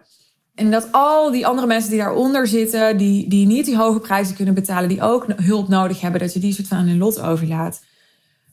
En 0.56 0.72
dat 0.72 0.88
al 0.92 1.32
die 1.32 1.48
andere 1.48 1.68
mensen 1.68 1.90
die 1.90 2.00
daaronder 2.00 2.48
zitten, 2.48 2.98
die, 2.98 3.30
die 3.30 3.48
niet 3.48 3.66
die 3.66 3.78
hoge 3.78 4.00
prijzen 4.00 4.36
kunnen 4.36 4.54
betalen, 4.54 4.90
die 4.90 5.02
ook 5.02 5.26
hulp 5.36 5.68
nodig 5.68 6.02
hebben, 6.02 6.20
dat 6.20 6.34
je 6.34 6.40
die 6.40 6.54
soort 6.54 6.68
van 6.68 6.78
aan 6.78 6.88
hun 6.88 6.98
lot 6.98 7.20
overlaat. 7.20 7.84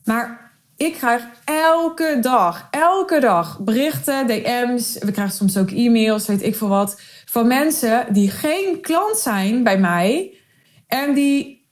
Maar 0.03 0.51
ik 0.77 0.93
krijg 0.93 1.23
elke 1.45 2.17
dag, 2.21 2.67
elke 2.71 3.19
dag 3.19 3.59
berichten, 3.59 4.27
DM's. 4.27 4.97
We 4.99 5.11
krijgen 5.11 5.35
soms 5.35 5.57
ook 5.57 5.71
e-mails, 5.71 6.27
weet 6.27 6.43
ik 6.43 6.55
veel 6.55 6.67
wat. 6.67 7.01
Van 7.29 7.47
mensen 7.47 8.13
die 8.13 8.29
geen 8.29 8.81
klant 8.81 9.17
zijn 9.17 9.63
bij 9.63 9.79
mij. 9.79 10.37
En 10.87 11.13
die 11.13 11.69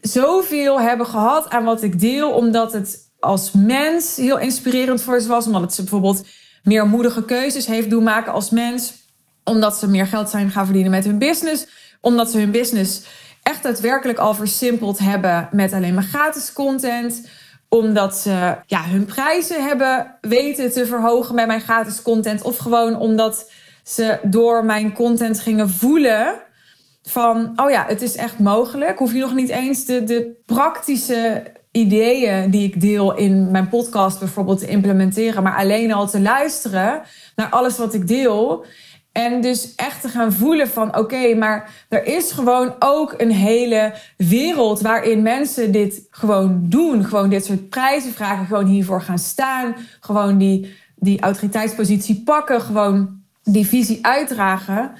zoveel 0.00 0.80
hebben 0.80 1.06
gehad 1.06 1.50
aan 1.50 1.64
wat 1.64 1.82
ik 1.82 2.00
deel, 2.00 2.30
omdat 2.30 2.72
het 2.72 2.98
als 3.18 3.52
mens 3.52 4.16
heel 4.16 4.38
inspirerend 4.38 5.02
voor 5.02 5.20
ze 5.20 5.28
was. 5.28 5.46
Omdat 5.46 5.60
het 5.60 5.74
ze 5.74 5.80
bijvoorbeeld 5.80 6.26
meer 6.62 6.86
moedige 6.86 7.24
keuzes 7.24 7.66
heeft 7.66 7.90
doen 7.90 8.02
maken 8.02 8.32
als 8.32 8.50
mens 8.50 9.04
omdat 9.44 9.76
ze 9.76 9.88
meer 9.88 10.06
geld 10.06 10.30
zijn 10.30 10.50
gaan 10.50 10.64
verdienen 10.64 10.90
met 10.90 11.04
hun 11.04 11.18
business. 11.18 11.66
Omdat 12.00 12.30
ze 12.30 12.38
hun 12.38 12.50
business 12.50 13.02
echt 13.42 13.62
daadwerkelijk 13.62 14.18
al 14.18 14.34
versimpeld 14.34 14.98
hebben 14.98 15.48
met 15.52 15.72
alleen 15.72 15.94
maar 15.94 16.02
gratis 16.02 16.52
content. 16.52 17.28
Omdat 17.68 18.16
ze 18.16 18.56
ja, 18.66 18.84
hun 18.84 19.04
prijzen 19.04 19.66
hebben 19.66 20.18
weten 20.20 20.72
te 20.72 20.86
verhogen 20.86 21.34
met 21.34 21.46
mijn 21.46 21.60
gratis 21.60 22.02
content. 22.02 22.42
Of 22.42 22.56
gewoon 22.56 22.96
omdat 22.96 23.50
ze 23.86 24.18
door 24.22 24.64
mijn 24.64 24.92
content 24.92 25.40
gingen 25.40 25.70
voelen 25.70 26.34
van, 27.02 27.52
oh 27.56 27.70
ja, 27.70 27.84
het 27.88 28.02
is 28.02 28.16
echt 28.16 28.38
mogelijk. 28.38 28.98
Hoef 28.98 29.12
je 29.12 29.18
nog 29.18 29.34
niet 29.34 29.48
eens 29.48 29.84
de, 29.84 30.04
de 30.04 30.42
praktische 30.46 31.42
ideeën 31.70 32.50
die 32.50 32.64
ik 32.64 32.80
deel 32.80 33.16
in 33.16 33.50
mijn 33.50 33.68
podcast 33.68 34.18
bijvoorbeeld 34.18 34.58
te 34.58 34.66
implementeren, 34.66 35.42
maar 35.42 35.56
alleen 35.56 35.92
al 35.92 36.08
te 36.08 36.20
luisteren 36.20 37.02
naar 37.36 37.48
alles 37.48 37.78
wat 37.78 37.94
ik 37.94 38.08
deel. 38.08 38.64
En 39.12 39.40
dus 39.40 39.74
echt 39.74 40.00
te 40.00 40.08
gaan 40.08 40.32
voelen 40.32 40.68
van 40.68 40.96
oké, 40.96 41.34
maar 41.34 41.86
er 41.88 42.04
is 42.04 42.32
gewoon 42.32 42.74
ook 42.78 43.14
een 43.16 43.32
hele 43.32 43.94
wereld 44.16 44.80
waarin 44.80 45.22
mensen 45.22 45.72
dit 45.72 46.06
gewoon 46.10 46.60
doen. 46.62 47.04
Gewoon 47.04 47.28
dit 47.28 47.44
soort 47.44 47.68
prijzen 47.68 48.12
vragen, 48.12 48.46
gewoon 48.46 48.66
hiervoor 48.66 49.02
gaan 49.02 49.18
staan. 49.18 49.74
Gewoon 50.00 50.38
die, 50.38 50.74
die 50.96 51.20
autoriteitspositie 51.20 52.22
pakken, 52.24 52.60
gewoon 52.60 53.24
die 53.50 53.66
visie 53.66 53.98
uitdragen. 54.06 54.92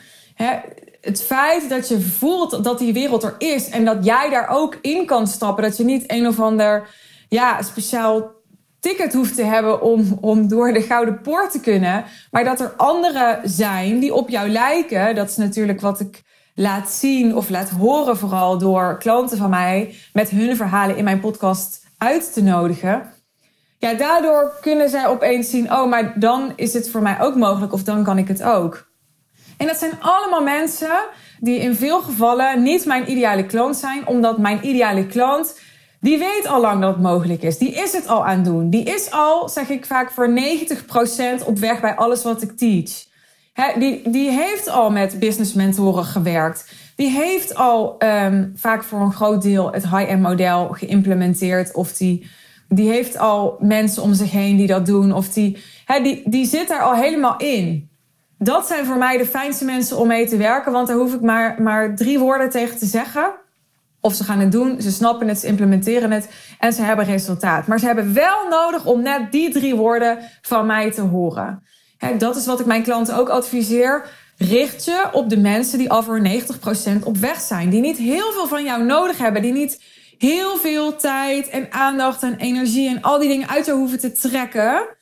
het 1.01 1.23
feit 1.23 1.69
dat 1.69 1.89
je 1.89 2.01
voelt 2.01 2.65
dat 2.65 2.79
die 2.79 2.93
wereld 2.93 3.23
er 3.23 3.35
is 3.39 3.69
en 3.69 3.85
dat 3.85 4.05
jij 4.05 4.31
daar 4.31 4.49
ook 4.49 4.79
in 4.81 5.07
kan 5.07 5.27
stappen. 5.27 5.63
Dat 5.63 5.77
je 5.77 5.85
niet 5.85 6.05
een 6.07 6.27
of 6.27 6.41
ander 6.41 6.89
ja, 7.29 7.63
speciaal 7.63 8.35
ticket 8.81 9.13
hoeft 9.13 9.35
te 9.35 9.45
hebben 9.45 9.83
om, 9.83 10.19
om 10.21 10.49
door 10.49 10.73
de 10.73 10.83
gouden 10.83 11.21
poort 11.21 11.51
te 11.51 11.61
kunnen. 11.61 12.05
Maar 12.31 12.45
dat 12.45 12.61
er 12.61 12.73
anderen 12.77 13.41
zijn 13.45 13.99
die 13.99 14.15
op 14.15 14.29
jou 14.29 14.49
lijken. 14.49 15.15
Dat 15.15 15.29
is 15.29 15.37
natuurlijk 15.37 15.81
wat 15.81 16.01
ik 16.01 16.23
laat 16.55 16.91
zien 16.91 17.37
of 17.37 17.49
laat 17.49 17.69
horen, 17.69 18.17
vooral 18.17 18.59
door 18.59 18.99
klanten 18.99 19.39
van 19.39 19.51
mij, 19.51 19.95
met 20.13 20.31
hun 20.31 20.57
verhalen 20.57 20.97
in 20.97 21.05
mijn 21.05 21.21
podcast 21.21 21.85
uit 21.99 22.33
te 22.33 22.43
nodigen. 22.43 23.16
Ja, 23.87 23.95
daardoor 23.95 24.53
kunnen 24.61 24.89
zij 24.89 25.07
opeens 25.07 25.51
zien: 25.51 25.73
oh, 25.73 25.89
maar 25.89 26.13
dan 26.15 26.53
is 26.57 26.73
het 26.73 26.91
voor 26.91 27.03
mij 27.03 27.21
ook 27.21 27.35
mogelijk 27.35 27.73
of 27.73 27.83
dan 27.83 28.05
kan 28.05 28.19
ik 28.19 28.29
het 28.29 28.43
ook. 28.43 28.89
En 29.57 29.67
dat 29.67 29.77
zijn 29.77 29.93
allemaal 30.01 30.43
mensen 30.43 30.99
die 31.41 31.59
in 31.59 31.75
veel 31.75 32.01
gevallen 32.01 32.63
niet 32.63 32.85
mijn 32.85 33.11
ideale 33.11 33.47
klant 33.47 33.77
zijn, 33.77 34.07
omdat 34.07 34.39
mijn 34.39 34.67
ideale 34.67 35.07
klant 35.07 35.61
die 36.01 36.19
weet 36.19 36.47
al 36.47 36.61
lang 36.61 36.81
dat 36.81 36.93
het 36.93 37.03
mogelijk 37.03 37.43
is. 37.43 37.59
Die 37.59 37.73
is 37.73 37.93
het 37.93 38.09
al 38.09 38.27
aan 38.27 38.37
het 38.37 38.45
doen. 38.45 38.71
Die 38.71 38.85
is 38.85 39.11
al, 39.11 39.49
zeg 39.49 39.69
ik 39.69 39.87
vaak, 39.87 40.11
voor 40.11 40.35
90% 41.43 41.47
op 41.47 41.59
weg 41.59 41.81
bij 41.81 41.95
alles 41.95 42.23
wat 42.23 42.43
ik 42.43 42.57
teach. 42.57 43.05
die, 43.79 44.11
die 44.11 44.31
heeft 44.31 44.69
al 44.69 44.91
met 44.91 45.19
business 45.19 45.53
mentoren 45.53 46.05
gewerkt. 46.05 46.73
Die 46.97 47.11
heeft 47.11 47.55
al 47.55 47.97
um, 47.99 48.53
vaak 48.57 48.85
voor 48.85 49.01
een 49.01 49.13
groot 49.13 49.43
deel 49.43 49.73
het 49.73 49.89
high-end 49.89 50.23
model 50.23 50.69
geïmplementeerd. 50.69 51.75
Of 51.75 51.93
die, 51.93 52.31
die 52.69 52.91
heeft 52.91 53.19
al 53.19 53.57
mensen 53.61 54.03
om 54.03 54.15
zich 54.15 54.31
heen 54.31 54.57
die 54.57 54.67
dat 54.67 54.87
doen. 54.87 55.13
Of 55.13 55.29
die, 55.29 55.59
die, 56.03 56.23
die 56.25 56.47
zit 56.47 56.71
er 56.71 56.81
al 56.81 56.95
helemaal 56.95 57.37
in. 57.37 57.91
Dat 58.39 58.67
zijn 58.67 58.87
voor 58.87 58.97
mij 58.97 59.19
de 59.19 59.27
fijnste 59.27 59.65
mensen 59.65 59.97
om 59.97 60.07
mee 60.07 60.27
te 60.27 60.37
werken. 60.37 60.73
Want 60.73 60.89
daar 60.89 60.97
hoef 60.97 61.15
ik 61.15 61.21
maar, 61.21 61.63
maar 61.63 61.97
drie 61.97 62.19
woorden 62.19 62.51
tegen 62.51 62.79
te 62.79 62.87
zeggen. 62.87 63.35
Of 64.01 64.15
ze 64.15 64.25
gaan 64.25 64.39
het 64.39 64.53
doen, 64.53 64.81
ze 64.81 64.91
snappen 64.91 65.29
het, 65.29 65.39
ze 65.39 65.47
implementeren 65.47 66.11
het 66.11 66.29
en 66.59 66.73
ze 66.73 66.83
hebben 66.83 67.05
resultaat. 67.05 67.67
Maar 67.67 67.79
ze 67.79 67.87
hebben 67.87 68.15
wel 68.15 68.49
nodig 68.51 68.85
om 68.85 69.03
net 69.03 69.33
die 69.33 69.51
drie 69.51 69.75
woorden 69.75 70.19
van 70.43 70.67
mij 70.67 70.91
te 70.93 71.01
horen. 71.01 71.63
dat 72.19 72.37
is 72.37 72.47
wat 72.47 72.61
ik 72.61 72.67
mijn 72.67 72.83
klanten 72.83 73.17
ook 73.17 73.29
adviseer. 73.29 74.09
Richt 74.37 74.85
je 74.85 75.09
op 75.13 75.31
de 75.31 75.39
mensen 75.39 75.79
die 75.79 75.91
al 75.91 76.03
voor 76.03 76.21
90% 77.01 77.03
op 77.05 77.17
weg 77.17 77.41
zijn. 77.41 77.71
Die 77.71 77.81
niet 77.81 77.97
heel 77.97 78.33
veel 78.33 78.49
van 78.49 78.65
jou 78.65 78.85
nodig 78.85 79.19
hebben. 79.19 79.43
Die 79.43 79.53
niet 79.53 79.81
heel 80.19 80.57
veel 80.57 80.97
tijd 80.97 81.49
en 81.49 81.73
aandacht 81.73 82.23
en 82.23 82.37
energie 82.37 82.89
en 82.89 83.03
al 83.03 83.19
die 83.19 83.29
dingen 83.29 83.49
uit 83.49 83.67
jou 83.67 83.79
hoeven 83.79 84.01
te 84.01 84.13
trekken 84.13 84.97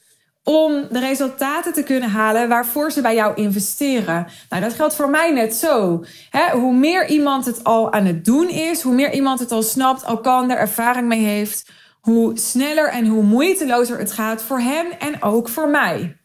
om 0.45 0.87
de 0.91 0.99
resultaten 0.99 1.73
te 1.73 1.83
kunnen 1.83 2.11
halen 2.11 2.49
waarvoor 2.49 2.93
ze 2.93 3.01
bij 3.01 3.15
jou 3.15 3.35
investeren. 3.35 4.27
Nou, 4.49 4.63
dat 4.63 4.75
geldt 4.75 4.95
voor 4.95 5.11
mij 5.11 5.33
net 5.33 5.55
zo. 5.55 6.05
hoe 6.53 6.75
meer 6.75 7.09
iemand 7.09 7.45
het 7.45 7.65
al 7.65 7.93
aan 7.93 8.05
het 8.05 8.25
doen 8.25 8.49
is, 8.49 8.83
hoe 8.83 8.95
meer 8.95 9.13
iemand 9.13 9.41
het 9.41 9.53
al 9.53 9.63
snapt, 9.63 10.05
al 10.05 10.21
kan, 10.21 10.51
er 10.51 10.59
ervaring 10.59 11.09
mee 11.09 11.25
heeft, 11.25 11.71
hoe 12.01 12.39
sneller 12.39 12.89
en 12.89 13.07
hoe 13.07 13.23
moeitelozer 13.23 13.99
het 13.99 14.13
gaat 14.13 14.43
voor 14.43 14.61
hen 14.61 14.99
en 14.99 15.23
ook 15.23 15.49
voor 15.49 15.69
mij. 15.69 16.17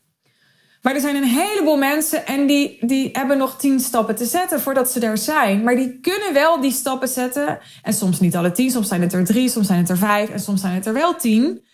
Maar 0.82 0.94
er 0.94 1.02
zijn 1.02 1.16
een 1.16 1.24
heleboel 1.24 1.78
mensen 1.78 2.26
en 2.26 2.48
die, 2.48 2.86
die 2.86 3.10
hebben 3.12 3.38
nog 3.38 3.58
tien 3.58 3.80
stappen 3.80 4.16
te 4.16 4.26
zetten 4.26 4.62
voordat 4.62 4.92
ze 4.92 5.00
er 5.00 5.18
zijn. 5.18 5.64
Maar 5.64 5.76
die 5.76 6.00
kunnen 6.00 6.34
wel 6.34 6.62
die 6.62 6.72
stappen 6.72 7.08
zetten. 7.08 7.60
En 7.84 7.94
soms 7.94 8.20
niet 8.20 8.36
alle 8.36 8.52
tien, 8.52 8.72
soms 8.72 8.88
zijn 8.88 9.02
het 9.02 9.14
er 9.14 9.26
drie, 9.26 9.50
soms 9.50 9.68
zijn 9.68 9.80
het 9.80 9.90
er 9.90 9.98
vijf 9.98 10.30
en 10.30 10.40
soms 10.40 10.62
zijn 10.62 10.74
het 10.74 10.86
er 10.86 10.94
wel 10.94 11.16
tien. 11.16 11.66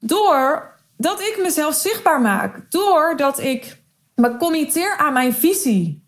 Door 0.00 0.74
dat 0.96 1.20
ik 1.20 1.38
mezelf 1.42 1.74
zichtbaar 1.74 2.20
maak. 2.20 2.70
Doordat 2.70 3.40
ik 3.40 3.82
me 4.14 4.36
committeer 4.36 4.96
aan 4.96 5.12
mijn 5.12 5.32
visie. 5.32 6.04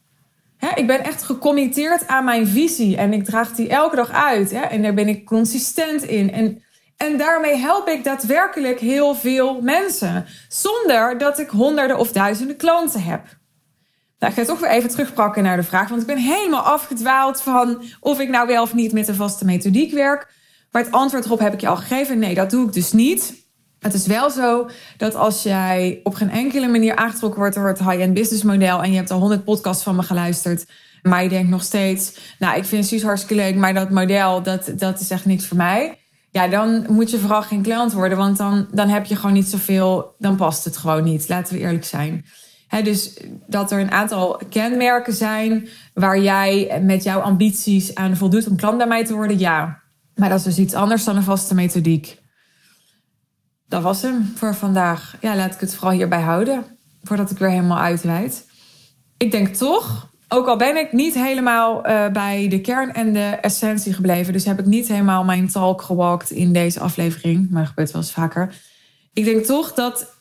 ik 0.74 0.86
ben 0.86 1.04
echt 1.04 1.22
gecommitteerd 1.22 2.06
aan 2.06 2.24
mijn 2.24 2.46
visie 2.46 2.96
en 2.96 3.12
ik 3.12 3.24
draag 3.24 3.52
die 3.52 3.68
elke 3.68 3.96
dag 3.96 4.10
uit. 4.10 4.52
en 4.52 4.82
daar 4.82 4.94
ben 4.94 5.08
ik 5.08 5.24
consistent 5.24 6.02
in. 6.02 6.32
En, 6.32 6.62
en 6.98 7.16
daarmee 7.16 7.56
help 7.56 7.88
ik 7.88 8.04
daadwerkelijk 8.04 8.80
heel 8.80 9.14
veel 9.14 9.60
mensen. 9.60 10.26
Zonder 10.48 11.18
dat 11.18 11.38
ik 11.38 11.48
honderden 11.48 11.98
of 11.98 12.12
duizenden 12.12 12.56
klanten 12.56 13.02
heb. 13.02 13.22
Nou, 14.18 14.32
ik 14.32 14.38
ga 14.38 14.44
toch 14.44 14.60
weer 14.60 14.70
even 14.70 14.90
terugpakken 14.90 15.42
naar 15.42 15.56
de 15.56 15.62
vraag. 15.62 15.88
Want 15.88 16.00
ik 16.00 16.06
ben 16.06 16.18
helemaal 16.18 16.62
afgedwaald 16.62 17.40
van 17.40 17.82
of 18.00 18.20
ik 18.20 18.28
nou 18.28 18.46
wel 18.46 18.62
of 18.62 18.74
niet 18.74 18.92
met 18.92 19.08
een 19.08 19.14
vaste 19.14 19.44
methodiek 19.44 19.92
werk. 19.92 20.32
Maar 20.70 20.82
het 20.82 20.92
antwoord 20.92 21.24
erop 21.24 21.38
heb 21.38 21.52
ik 21.52 21.60
je 21.60 21.68
al 21.68 21.76
gegeven. 21.76 22.18
Nee, 22.18 22.34
dat 22.34 22.50
doe 22.50 22.66
ik 22.66 22.72
dus 22.72 22.92
niet. 22.92 23.46
Het 23.78 23.94
is 23.94 24.06
wel 24.06 24.30
zo 24.30 24.70
dat 24.96 25.14
als 25.14 25.42
jij 25.42 26.00
op 26.02 26.14
geen 26.14 26.30
enkele 26.30 26.68
manier 26.68 26.96
aangetrokken 26.96 27.40
wordt 27.40 27.54
door 27.54 27.68
het 27.68 27.78
high-end 27.78 28.14
business 28.14 28.42
model 28.42 28.82
en 28.82 28.90
je 28.90 28.96
hebt 28.96 29.10
al 29.10 29.18
honderd 29.18 29.44
podcasts 29.44 29.82
van 29.82 29.96
me 29.96 30.02
geluisterd, 30.02 30.66
maar 31.02 31.22
je 31.22 31.28
denkt 31.28 31.50
nog 31.50 31.62
steeds, 31.62 32.34
nou, 32.38 32.56
ik 32.56 32.64
vind 32.64 32.86
Suus 32.86 33.02
hartstikke 33.02 33.42
leuk, 33.42 33.54
maar 33.54 33.74
dat 33.74 33.90
model, 33.90 34.42
dat, 34.42 34.72
dat 34.76 35.00
is 35.00 35.10
echt 35.10 35.24
niks 35.24 35.46
voor 35.46 35.56
mij. 35.56 35.97
Ja, 36.30 36.48
dan 36.48 36.86
moet 36.88 37.10
je 37.10 37.18
vooral 37.18 37.42
geen 37.42 37.62
klant 37.62 37.92
worden, 37.92 38.18
want 38.18 38.36
dan, 38.36 38.66
dan 38.72 38.88
heb 38.88 39.04
je 39.04 39.16
gewoon 39.16 39.32
niet 39.32 39.48
zoveel, 39.48 40.14
dan 40.18 40.36
past 40.36 40.64
het 40.64 40.76
gewoon 40.76 41.04
niet. 41.04 41.28
Laten 41.28 41.54
we 41.54 41.60
eerlijk 41.60 41.84
zijn. 41.84 42.24
dus 42.82 43.20
dat 43.46 43.72
er 43.72 43.80
een 43.80 43.90
aantal 43.90 44.40
kenmerken 44.50 45.12
zijn 45.12 45.68
waar 45.94 46.20
jij 46.20 46.80
met 46.82 47.02
jouw 47.02 47.20
ambities 47.20 47.94
aan 47.94 48.16
voldoet 48.16 48.48
om 48.48 48.56
klant 48.56 48.76
bij 48.76 48.86
mij 48.86 49.04
te 49.04 49.14
worden, 49.14 49.38
ja. 49.38 49.82
Maar 50.14 50.28
dat 50.28 50.38
is 50.38 50.44
dus 50.44 50.58
iets 50.58 50.74
anders 50.74 51.04
dan 51.04 51.16
een 51.16 51.22
vaste 51.22 51.54
methodiek 51.54 52.18
dat 53.68 53.82
was 53.82 54.02
hem 54.02 54.32
voor 54.34 54.54
vandaag. 54.54 55.16
Ja, 55.20 55.36
laat 55.36 55.54
ik 55.54 55.60
het 55.60 55.74
vooral 55.74 55.92
hierbij 55.96 56.20
houden. 56.20 56.64
Voordat 57.02 57.30
ik 57.30 57.38
weer 57.38 57.50
helemaal 57.50 57.78
uitweid. 57.78 58.46
Ik 59.16 59.30
denk 59.30 59.54
toch, 59.54 60.07
ook 60.28 60.46
al 60.46 60.56
ben 60.56 60.76
ik 60.76 60.92
niet 60.92 61.14
helemaal 61.14 61.88
uh, 61.88 62.08
bij 62.08 62.48
de 62.48 62.60
kern 62.60 62.94
en 62.94 63.12
de 63.12 63.38
essentie 63.40 63.92
gebleven. 63.92 64.32
Dus 64.32 64.44
heb 64.44 64.58
ik 64.58 64.66
niet 64.66 64.88
helemaal 64.88 65.24
mijn 65.24 65.48
talk 65.48 65.82
gewalkt 65.82 66.30
in 66.30 66.52
deze 66.52 66.80
aflevering. 66.80 67.50
Maar 67.50 67.66
gebeurt 67.66 67.90
wel 67.90 68.02
eens 68.02 68.12
vaker. 68.12 68.54
Ik 69.12 69.24
denk 69.24 69.44
toch 69.44 69.72
dat. 69.72 70.16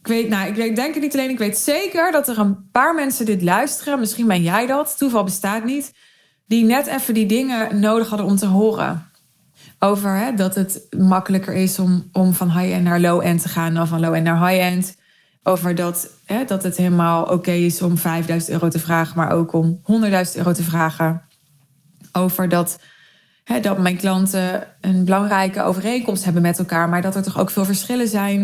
Ik 0.00 0.06
weet, 0.06 0.28
nou, 0.28 0.48
ik 0.48 0.76
denk 0.76 0.94
het 0.94 1.02
niet 1.02 1.14
alleen. 1.14 1.30
Ik 1.30 1.38
weet 1.38 1.58
zeker 1.58 2.12
dat 2.12 2.28
er 2.28 2.38
een 2.38 2.70
paar 2.70 2.94
mensen 2.94 3.26
dit 3.26 3.42
luisteren. 3.42 3.98
Misschien 3.98 4.26
ben 4.26 4.42
jij 4.42 4.66
dat. 4.66 4.98
Toeval 4.98 5.24
bestaat 5.24 5.64
niet. 5.64 5.92
Die 6.46 6.64
net 6.64 6.86
even 6.86 7.14
die 7.14 7.26
dingen 7.26 7.80
nodig 7.80 8.08
hadden 8.08 8.26
om 8.26 8.36
te 8.36 8.46
horen 8.46 9.12
over 9.78 10.16
hè, 10.16 10.34
dat 10.34 10.54
het 10.54 10.86
makkelijker 10.98 11.54
is 11.54 11.78
om, 11.78 12.08
om 12.12 12.32
van 12.32 12.58
high-end 12.58 12.84
naar 12.84 13.00
low-end 13.00 13.42
te 13.42 13.48
gaan 13.48 13.74
dan 13.74 13.88
van 13.88 14.00
low-end 14.00 14.24
naar 14.24 14.48
high-end. 14.48 14.96
Over 15.46 15.74
dat, 15.74 16.10
hè, 16.24 16.44
dat 16.44 16.62
het 16.62 16.76
helemaal 16.76 17.24
oké 17.24 17.50
is 17.50 17.82
om 17.82 17.96
5000 17.98 18.52
euro 18.52 18.68
te 18.68 18.78
vragen, 18.78 19.16
maar 19.16 19.32
ook 19.32 19.52
om 19.52 19.80
100.000 19.82 20.36
euro 20.36 20.52
te 20.52 20.62
vragen. 20.62 21.22
Over 22.12 22.48
dat, 22.48 22.78
hè, 23.44 23.60
dat 23.60 23.78
mijn 23.78 23.96
klanten 23.96 24.66
een 24.80 25.04
belangrijke 25.04 25.62
overeenkomst 25.62 26.24
hebben 26.24 26.42
met 26.42 26.58
elkaar, 26.58 26.88
maar 26.88 27.02
dat 27.02 27.14
er 27.14 27.22
toch 27.22 27.38
ook 27.38 27.50
veel 27.50 27.64
verschillen 27.64 28.08
zijn. 28.08 28.40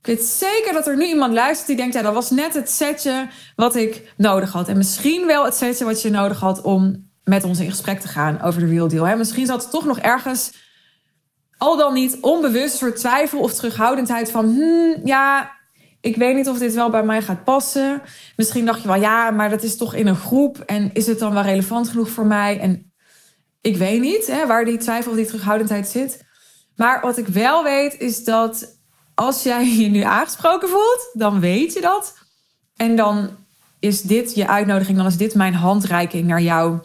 Ik 0.00 0.06
weet 0.06 0.22
zeker 0.24 0.72
dat 0.72 0.86
er 0.86 0.96
nu 0.96 1.06
iemand 1.06 1.32
luistert 1.32 1.66
die 1.66 1.76
denkt: 1.76 1.94
ja, 1.94 2.02
dat 2.02 2.14
was 2.14 2.30
net 2.30 2.54
het 2.54 2.70
setje 2.70 3.28
wat 3.56 3.76
ik 3.76 4.12
nodig 4.16 4.52
had. 4.52 4.68
En 4.68 4.76
misschien 4.76 5.26
wel 5.26 5.44
het 5.44 5.54
setje 5.54 5.84
wat 5.84 6.02
je 6.02 6.10
nodig 6.10 6.40
had 6.40 6.62
om 6.62 7.10
met 7.24 7.44
ons 7.44 7.60
in 7.60 7.70
gesprek 7.70 8.00
te 8.00 8.08
gaan 8.08 8.42
over 8.42 8.60
de 8.60 8.66
real 8.66 8.88
deal. 8.88 9.06
Hè? 9.06 9.16
Misschien 9.16 9.46
zat 9.46 9.64
er 9.64 9.70
toch 9.70 9.84
nog 9.84 9.98
ergens 9.98 10.52
al 11.58 11.76
dan 11.76 11.94
niet 11.94 12.18
onbewust 12.20 12.76
soort 12.76 12.96
twijfel 12.96 13.40
of 13.40 13.54
terughoudendheid 13.54 14.30
van, 14.30 14.44
hmm, 14.44 15.00
ja, 15.04 15.50
ik 16.04 16.16
weet 16.16 16.34
niet 16.34 16.48
of 16.48 16.58
dit 16.58 16.74
wel 16.74 16.90
bij 16.90 17.02
mij 17.02 17.22
gaat 17.22 17.44
passen. 17.44 18.02
Misschien 18.36 18.64
dacht 18.64 18.82
je 18.82 18.88
wel, 18.88 19.00
ja, 19.00 19.30
maar 19.30 19.50
dat 19.50 19.62
is 19.62 19.76
toch 19.76 19.94
in 19.94 20.06
een 20.06 20.16
groep 20.16 20.58
en 20.58 20.90
is 20.92 21.06
het 21.06 21.18
dan 21.18 21.34
wel 21.34 21.42
relevant 21.42 21.88
genoeg 21.88 22.08
voor 22.08 22.26
mij? 22.26 22.60
En 22.60 22.92
ik 23.60 23.76
weet 23.76 24.00
niet 24.00 24.26
hè, 24.26 24.46
waar 24.46 24.64
die 24.64 24.76
twijfel 24.76 25.10
of 25.10 25.16
die 25.16 25.26
terughoudendheid 25.26 25.88
zit. 25.88 26.24
Maar 26.76 27.00
wat 27.00 27.18
ik 27.18 27.26
wel 27.26 27.62
weet 27.62 27.98
is 27.98 28.24
dat 28.24 28.78
als 29.14 29.42
jij 29.42 29.66
je 29.76 29.88
nu 29.88 30.00
aangesproken 30.00 30.68
voelt, 30.68 31.10
dan 31.12 31.40
weet 31.40 31.72
je 31.72 31.80
dat. 31.80 32.14
En 32.76 32.96
dan 32.96 33.30
is 33.80 34.02
dit 34.02 34.34
je 34.34 34.48
uitnodiging, 34.48 34.96
dan 34.96 35.06
is 35.06 35.16
dit 35.16 35.34
mijn 35.34 35.54
handreiking 35.54 36.26
naar 36.26 36.42
jou. 36.42 36.78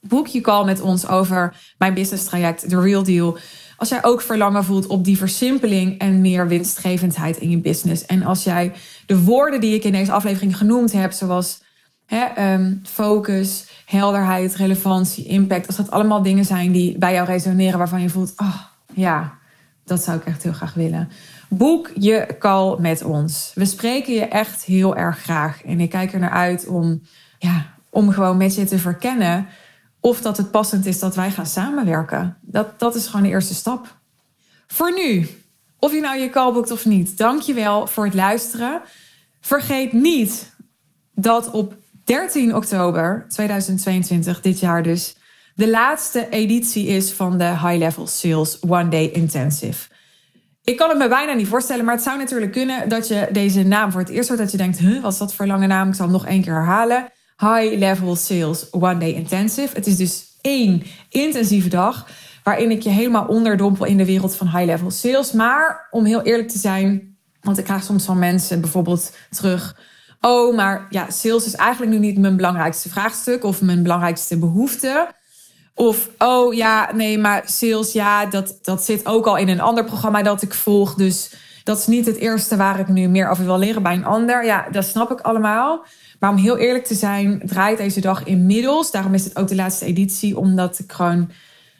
Boek 0.00 0.26
je 0.26 0.40
call 0.40 0.64
met 0.64 0.80
ons 0.80 1.08
over 1.08 1.56
mijn 1.78 1.94
business 1.94 2.24
traject, 2.24 2.68
The 2.68 2.80
Real 2.80 3.02
Deal 3.02 3.38
als 3.76 3.88
jij 3.88 4.04
ook 4.04 4.20
verlangen 4.20 4.64
voelt 4.64 4.86
op 4.86 5.04
die 5.04 5.16
versimpeling 5.16 5.98
en 5.98 6.20
meer 6.20 6.48
winstgevendheid 6.48 7.36
in 7.36 7.50
je 7.50 7.58
business. 7.58 8.06
En 8.06 8.22
als 8.22 8.44
jij 8.44 8.72
de 9.06 9.20
woorden 9.22 9.60
die 9.60 9.74
ik 9.74 9.84
in 9.84 9.92
deze 9.92 10.12
aflevering 10.12 10.56
genoemd 10.56 10.92
heb, 10.92 11.12
zoals 11.12 11.62
hè, 12.06 12.52
um, 12.54 12.80
focus, 12.84 13.66
helderheid, 13.86 14.54
relevantie, 14.54 15.24
impact, 15.24 15.66
als 15.66 15.76
dat 15.76 15.90
allemaal 15.90 16.22
dingen 16.22 16.44
zijn 16.44 16.72
die 16.72 16.98
bij 16.98 17.12
jou 17.12 17.26
resoneren, 17.26 17.78
waarvan 17.78 18.02
je 18.02 18.10
voelt, 18.10 18.32
oh 18.36 18.60
ja, 18.94 19.38
dat 19.84 20.04
zou 20.04 20.16
ik 20.16 20.24
echt 20.24 20.42
heel 20.42 20.52
graag 20.52 20.74
willen. 20.74 21.08
Boek 21.48 21.90
je 21.98 22.36
call 22.38 22.76
met 22.78 23.02
ons. 23.02 23.52
We 23.54 23.64
spreken 23.64 24.14
je 24.14 24.24
echt 24.24 24.64
heel 24.64 24.96
erg 24.96 25.18
graag. 25.18 25.64
En 25.64 25.80
ik 25.80 25.90
kijk 25.90 26.12
er 26.12 26.20
naar 26.20 26.30
uit 26.30 26.66
om, 26.66 27.02
ja, 27.38 27.66
om 27.90 28.10
gewoon 28.10 28.36
met 28.36 28.54
je 28.54 28.64
te 28.64 28.78
verkennen 28.78 29.46
of 30.04 30.20
dat 30.20 30.36
het 30.36 30.50
passend 30.50 30.86
is 30.86 30.98
dat 30.98 31.14
wij 31.14 31.30
gaan 31.30 31.46
samenwerken. 31.46 32.36
Dat, 32.40 32.78
dat 32.78 32.94
is 32.94 33.06
gewoon 33.06 33.22
de 33.22 33.28
eerste 33.28 33.54
stap. 33.54 33.98
Voor 34.66 34.92
nu, 34.94 35.28
of 35.78 35.92
je 35.92 36.00
nou 36.00 36.18
je 36.18 36.30
call 36.30 36.52
boekt 36.52 36.70
of 36.70 36.84
niet, 36.84 37.18
dank 37.18 37.40
je 37.40 37.54
wel 37.54 37.86
voor 37.86 38.04
het 38.04 38.14
luisteren. 38.14 38.82
Vergeet 39.40 39.92
niet 39.92 40.56
dat 41.14 41.50
op 41.50 41.74
13 42.04 42.54
oktober 42.54 43.26
2022, 43.28 44.40
dit 44.40 44.60
jaar 44.60 44.82
dus, 44.82 45.16
de 45.54 45.70
laatste 45.70 46.28
editie 46.28 46.86
is 46.86 47.12
van 47.12 47.38
de 47.38 47.48
High 47.48 47.76
Level 47.76 48.06
Sales 48.06 48.60
One 48.60 48.88
Day 48.88 49.06
Intensive. 49.06 49.88
Ik 50.64 50.76
kan 50.76 50.88
het 50.88 50.98
me 50.98 51.08
bijna 51.08 51.32
niet 51.32 51.48
voorstellen, 51.48 51.84
maar 51.84 51.94
het 51.94 52.04
zou 52.04 52.18
natuurlijk 52.18 52.52
kunnen 52.52 52.88
dat 52.88 53.08
je 53.08 53.28
deze 53.32 53.62
naam 53.62 53.90
voor 53.90 54.00
het 54.00 54.10
eerst 54.10 54.28
hoort. 54.28 54.40
Dat 54.40 54.50
je 54.50 54.56
denkt, 54.56 54.78
huh, 54.78 55.02
wat 55.02 55.12
is 55.12 55.18
dat 55.18 55.34
voor 55.34 55.46
lange 55.46 55.66
naam? 55.66 55.88
Ik 55.88 55.94
zal 55.94 56.04
hem 56.04 56.14
nog 56.14 56.26
één 56.26 56.42
keer 56.42 56.54
herhalen. 56.54 57.12
High 57.36 57.78
Level 57.78 58.16
Sales 58.16 58.70
One 58.70 58.98
Day 58.98 59.12
Intensive. 59.12 59.74
Het 59.74 59.86
is 59.86 59.96
dus 59.96 60.24
één 60.40 60.82
intensieve 61.08 61.68
dag 61.68 62.06
waarin 62.42 62.70
ik 62.70 62.82
je 62.82 62.90
helemaal 62.90 63.26
onderdompel 63.26 63.84
in 63.84 63.96
de 63.96 64.04
wereld 64.04 64.36
van 64.36 64.46
high 64.46 64.64
level 64.64 64.90
sales. 64.90 65.32
Maar 65.32 65.88
om 65.90 66.04
heel 66.04 66.22
eerlijk 66.22 66.48
te 66.48 66.58
zijn, 66.58 67.16
want 67.40 67.58
ik 67.58 67.64
krijg 67.64 67.82
soms 67.82 68.04
van 68.04 68.18
mensen 68.18 68.60
bijvoorbeeld 68.60 69.12
terug. 69.30 69.76
Oh, 70.20 70.56
maar 70.56 70.86
ja, 70.90 71.10
sales 71.10 71.46
is 71.46 71.54
eigenlijk 71.54 71.92
nu 71.92 71.98
niet 71.98 72.18
mijn 72.18 72.36
belangrijkste 72.36 72.88
vraagstuk 72.88 73.44
of 73.44 73.60
mijn 73.60 73.82
belangrijkste 73.82 74.38
behoefte. 74.38 75.08
Of, 75.74 76.10
oh 76.18 76.54
ja, 76.54 76.90
nee, 76.94 77.18
maar 77.18 77.42
sales, 77.46 77.92
ja, 77.92 78.26
dat, 78.26 78.58
dat 78.62 78.84
zit 78.84 79.06
ook 79.06 79.26
al 79.26 79.36
in 79.36 79.48
een 79.48 79.60
ander 79.60 79.84
programma 79.84 80.22
dat 80.22 80.42
ik 80.42 80.54
volg. 80.54 80.94
Dus 80.94 81.34
dat 81.64 81.78
is 81.78 81.86
niet 81.86 82.06
het 82.06 82.16
eerste 82.16 82.56
waar 82.56 82.78
ik 82.78 82.88
nu 82.88 83.08
meer 83.08 83.28
over 83.28 83.44
wil 83.44 83.58
leren 83.58 83.82
bij 83.82 83.94
een 83.94 84.04
ander. 84.04 84.44
Ja, 84.44 84.66
dat 84.70 84.84
snap 84.84 85.10
ik 85.10 85.20
allemaal. 85.20 85.84
Maar 86.24 86.32
om 86.32 86.38
heel 86.38 86.58
eerlijk 86.58 86.84
te 86.84 86.94
zijn, 86.94 87.42
draait 87.44 87.78
deze 87.78 88.00
dag 88.00 88.24
inmiddels. 88.24 88.90
Daarom 88.90 89.14
is 89.14 89.24
het 89.24 89.36
ook 89.36 89.48
de 89.48 89.54
laatste 89.54 89.84
editie, 89.84 90.38
omdat 90.38 90.78
ik 90.78 90.92
gewoon 90.92 91.30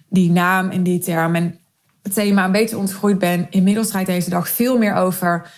die 0.09 0.31
naam 0.31 0.71
en 0.71 0.83
die 0.83 0.99
term 0.99 1.35
en 1.35 1.59
het 2.03 2.15
thema 2.15 2.45
een 2.45 2.53
beetje 2.53 2.79
ontgroeid 2.79 3.19
ben. 3.19 3.47
Inmiddels 3.51 3.89
draait 3.89 4.07
deze 4.07 4.31
dag 4.31 4.49
veel 4.49 4.79
meer 4.79 4.95
over 4.95 5.51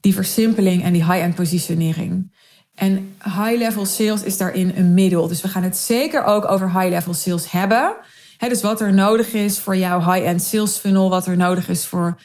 die 0.00 0.14
versimpeling 0.14 0.82
en 0.82 0.92
die 0.92 1.04
high-end 1.04 1.34
positionering. 1.34 2.32
En 2.74 3.14
high-level 3.24 3.86
sales 3.86 4.22
is 4.22 4.36
daarin 4.36 4.72
een 4.76 4.94
middel. 4.94 5.28
Dus 5.28 5.42
we 5.42 5.48
gaan 5.48 5.62
het 5.62 5.76
zeker 5.76 6.24
ook 6.24 6.50
over 6.50 6.80
high-level 6.80 7.14
sales 7.14 7.50
hebben. 7.50 7.94
dus 8.38 8.62
wat 8.62 8.80
er 8.80 8.92
nodig 8.92 9.32
is 9.32 9.58
voor 9.58 9.76
jouw 9.76 10.12
high-end 10.12 10.42
sales 10.42 10.76
funnel, 10.76 11.10
wat 11.10 11.26
er 11.26 11.36
nodig 11.36 11.68
is 11.68 11.86
voor 11.86 12.20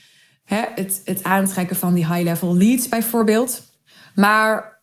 het, 0.45 1.01
het 1.05 1.23
aantrekken 1.23 1.75
van 1.75 1.93
die 1.93 2.13
high-level 2.13 2.55
leads 2.55 2.89
bijvoorbeeld. 2.89 3.63
Maar 4.15 4.75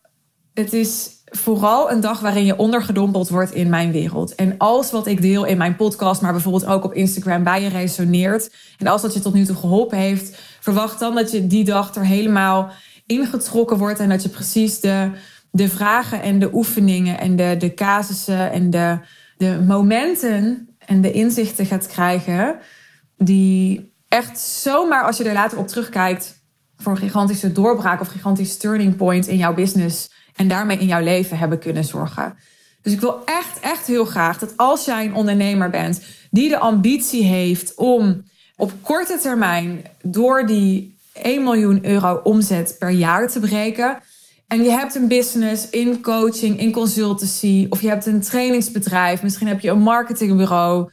het 0.53 0.73
is 0.73 1.09
vooral 1.37 1.91
een 1.91 1.99
dag 1.99 2.19
waarin 2.19 2.45
je 2.45 2.57
ondergedompeld 2.57 3.29
wordt 3.29 3.51
in 3.51 3.69
mijn 3.69 3.91
wereld. 3.91 4.35
En 4.35 4.57
als 4.57 4.91
wat 4.91 5.07
ik 5.07 5.21
deel 5.21 5.45
in 5.45 5.57
mijn 5.57 5.75
podcast, 5.75 6.21
maar 6.21 6.31
bijvoorbeeld 6.31 6.65
ook 6.65 6.83
op 6.83 6.93
Instagram 6.93 7.43
bij 7.43 7.61
je 7.61 7.69
resoneert. 7.69 8.53
En 8.77 8.87
als 8.87 9.01
dat 9.01 9.13
je 9.13 9.19
tot 9.19 9.33
nu 9.33 9.45
toe 9.45 9.55
geholpen 9.55 9.97
heeft, 9.97 10.41
verwacht 10.59 10.99
dan 10.99 11.15
dat 11.15 11.31
je 11.31 11.47
die 11.47 11.63
dag 11.63 11.95
er 11.95 12.05
helemaal 12.05 12.71
ingetrokken 13.05 13.77
wordt. 13.77 13.99
En 13.99 14.09
dat 14.09 14.23
je 14.23 14.29
precies 14.29 14.79
de, 14.79 15.11
de 15.51 15.69
vragen 15.69 16.21
en 16.21 16.39
de 16.39 16.49
oefeningen 16.53 17.19
en 17.19 17.35
de, 17.35 17.55
de 17.59 17.73
casussen 17.73 18.51
en 18.51 18.69
de, 18.69 18.99
de 19.37 19.63
momenten 19.67 20.69
en 20.85 21.01
de 21.01 21.11
inzichten 21.11 21.65
gaat 21.65 21.87
krijgen. 21.87 22.55
Die 23.17 23.93
echt 24.07 24.39
zomaar 24.39 25.03
als 25.03 25.17
je 25.17 25.23
er 25.23 25.33
later 25.33 25.57
op 25.57 25.67
terugkijkt 25.67 26.43
voor 26.77 26.91
een 26.91 26.97
gigantische 26.97 27.51
doorbraak 27.51 28.01
of 28.01 28.07
gigantisch 28.07 28.57
turning 28.57 28.95
point 28.95 29.27
in 29.27 29.37
jouw 29.37 29.53
business 29.53 30.09
en 30.35 30.47
daarmee 30.47 30.77
in 30.77 30.87
jouw 30.87 31.03
leven 31.03 31.37
hebben 31.37 31.59
kunnen 31.59 31.83
zorgen. 31.83 32.37
Dus 32.81 32.93
ik 32.93 32.99
wil 32.99 33.25
echt, 33.25 33.59
echt 33.59 33.87
heel 33.87 34.05
graag 34.05 34.39
dat 34.39 34.53
als 34.57 34.85
jij 34.85 35.05
een 35.05 35.15
ondernemer 35.15 35.69
bent 35.69 36.01
die 36.31 36.49
de 36.49 36.57
ambitie 36.57 37.23
heeft 37.23 37.75
om 37.75 38.23
op 38.55 38.71
korte 38.81 39.17
termijn 39.21 39.85
door 40.01 40.45
die 40.45 40.97
1 41.13 41.43
miljoen 41.43 41.85
euro 41.85 42.19
omzet 42.23 42.75
per 42.79 42.89
jaar 42.89 43.27
te 43.27 43.39
breken. 43.39 43.99
En 44.47 44.63
je 44.63 44.69
hebt 44.69 44.95
een 44.95 45.07
business 45.07 45.69
in 45.69 46.01
coaching, 46.01 46.59
in 46.59 46.71
consultancy, 46.71 47.65
of 47.69 47.81
je 47.81 47.87
hebt 47.87 48.05
een 48.05 48.21
trainingsbedrijf, 48.21 49.23
misschien 49.23 49.47
heb 49.47 49.59
je 49.59 49.69
een 49.69 49.81
marketingbureau. 49.81 50.91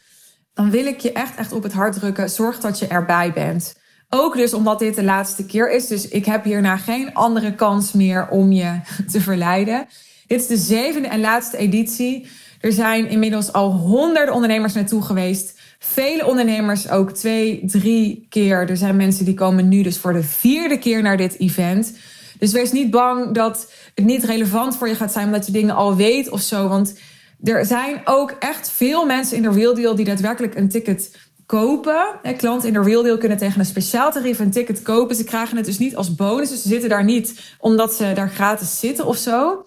Dan 0.54 0.70
wil 0.70 0.86
ik 0.86 1.00
je 1.00 1.12
echt, 1.12 1.36
echt 1.36 1.52
op 1.52 1.62
het 1.62 1.72
hart 1.72 1.92
drukken. 1.92 2.30
Zorg 2.30 2.60
dat 2.60 2.78
je 2.78 2.86
erbij 2.86 3.32
bent. 3.32 3.74
Ook 4.14 4.36
dus 4.36 4.54
omdat 4.54 4.78
dit 4.78 4.94
de 4.94 5.04
laatste 5.04 5.46
keer 5.46 5.70
is. 5.70 5.86
Dus 5.86 6.08
ik 6.08 6.24
heb 6.24 6.44
hierna 6.44 6.76
geen 6.76 7.14
andere 7.14 7.54
kans 7.54 7.92
meer 7.92 8.28
om 8.28 8.52
je 8.52 8.80
te 9.12 9.20
verleiden. 9.20 9.86
Dit 10.26 10.40
is 10.40 10.46
de 10.46 10.56
zevende 10.56 11.08
en 11.08 11.20
laatste 11.20 11.56
editie. 11.56 12.26
Er 12.60 12.72
zijn 12.72 13.08
inmiddels 13.08 13.52
al 13.52 13.70
honderden 13.70 14.34
ondernemers 14.34 14.72
naartoe 14.72 15.02
geweest. 15.02 15.60
Vele 15.78 16.26
ondernemers 16.26 16.90
ook 16.90 17.10
twee, 17.10 17.62
drie 17.66 18.26
keer. 18.28 18.68
Er 18.68 18.76
zijn 18.76 18.96
mensen 18.96 19.24
die 19.24 19.34
komen 19.34 19.68
nu 19.68 19.82
dus 19.82 19.98
voor 19.98 20.12
de 20.12 20.22
vierde 20.22 20.78
keer 20.78 21.02
naar 21.02 21.16
dit 21.16 21.38
event. 21.38 21.96
Dus 22.38 22.52
wees 22.52 22.72
niet 22.72 22.90
bang 22.90 23.34
dat 23.34 23.72
het 23.94 24.04
niet 24.04 24.24
relevant 24.24 24.76
voor 24.76 24.88
je 24.88 24.94
gaat 24.94 25.12
zijn 25.12 25.26
omdat 25.26 25.46
je 25.46 25.52
dingen 25.52 25.74
al 25.74 25.96
weet 25.96 26.30
of 26.30 26.40
zo. 26.40 26.68
Want 26.68 26.98
er 27.42 27.64
zijn 27.64 28.00
ook 28.04 28.36
echt 28.38 28.70
veel 28.70 29.06
mensen 29.06 29.36
in 29.36 29.42
de 29.42 29.50
Real 29.50 29.74
Deal 29.74 29.94
die 29.94 30.04
daadwerkelijk 30.04 30.54
een 30.54 30.68
ticket 30.68 31.10
kopen. 31.46 32.06
Klanten 32.36 32.68
in 32.68 32.74
de 32.74 32.82
Real 32.82 33.02
Deal 33.02 33.18
kunnen 33.18 33.38
tegen 33.38 33.60
een 33.60 33.66
speciaal 33.66 34.12
tarief 34.12 34.38
een 34.38 34.50
ticket 34.50 34.82
kopen. 34.82 35.16
Ze 35.16 35.24
krijgen 35.24 35.56
het 35.56 35.66
dus 35.66 35.78
niet 35.78 35.96
als 35.96 36.14
bonus. 36.14 36.48
Dus 36.48 36.62
ze 36.62 36.68
zitten 36.68 36.88
daar 36.88 37.04
niet 37.04 37.56
omdat 37.58 37.94
ze 37.94 38.12
daar 38.14 38.30
gratis 38.30 38.78
zitten 38.78 39.06
of 39.06 39.16
zo. 39.16 39.66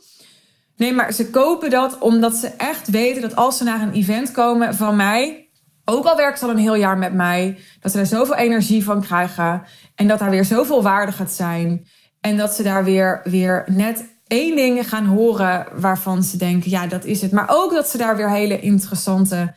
Nee, 0.77 0.93
maar 0.93 1.13
ze 1.13 1.29
kopen 1.29 1.69
dat 1.69 1.97
omdat 1.99 2.35
ze 2.35 2.47
echt 2.47 2.89
weten 2.89 3.21
dat 3.21 3.35
als 3.35 3.57
ze 3.57 3.63
naar 3.63 3.81
een 3.81 3.93
event 3.93 4.31
komen 4.31 4.75
van 4.75 4.95
mij, 4.95 5.49
ook 5.85 6.05
al 6.05 6.15
werken 6.15 6.37
ze 6.37 6.45
al 6.45 6.51
een 6.51 6.57
heel 6.57 6.75
jaar 6.75 6.97
met 6.97 7.13
mij, 7.13 7.57
dat 7.79 7.91
ze 7.91 7.97
daar 7.97 8.05
zoveel 8.05 8.35
energie 8.35 8.83
van 8.83 9.01
krijgen 9.01 9.63
en 9.95 10.07
dat 10.07 10.19
daar 10.19 10.29
weer 10.29 10.45
zoveel 10.45 10.83
waarde 10.83 11.11
gaat 11.11 11.31
zijn. 11.31 11.87
En 12.21 12.37
dat 12.37 12.53
ze 12.53 12.63
daar 12.63 12.83
weer, 12.83 13.21
weer 13.23 13.63
net 13.67 14.05
één 14.27 14.55
ding 14.55 14.89
gaan 14.89 15.05
horen 15.05 15.67
waarvan 15.75 16.23
ze 16.23 16.37
denken, 16.37 16.69
ja, 16.69 16.87
dat 16.87 17.05
is 17.05 17.21
het. 17.21 17.31
Maar 17.31 17.49
ook 17.49 17.71
dat 17.71 17.87
ze 17.87 17.97
daar 17.97 18.17
weer 18.17 18.29
hele 18.29 18.59
interessante 18.59 19.55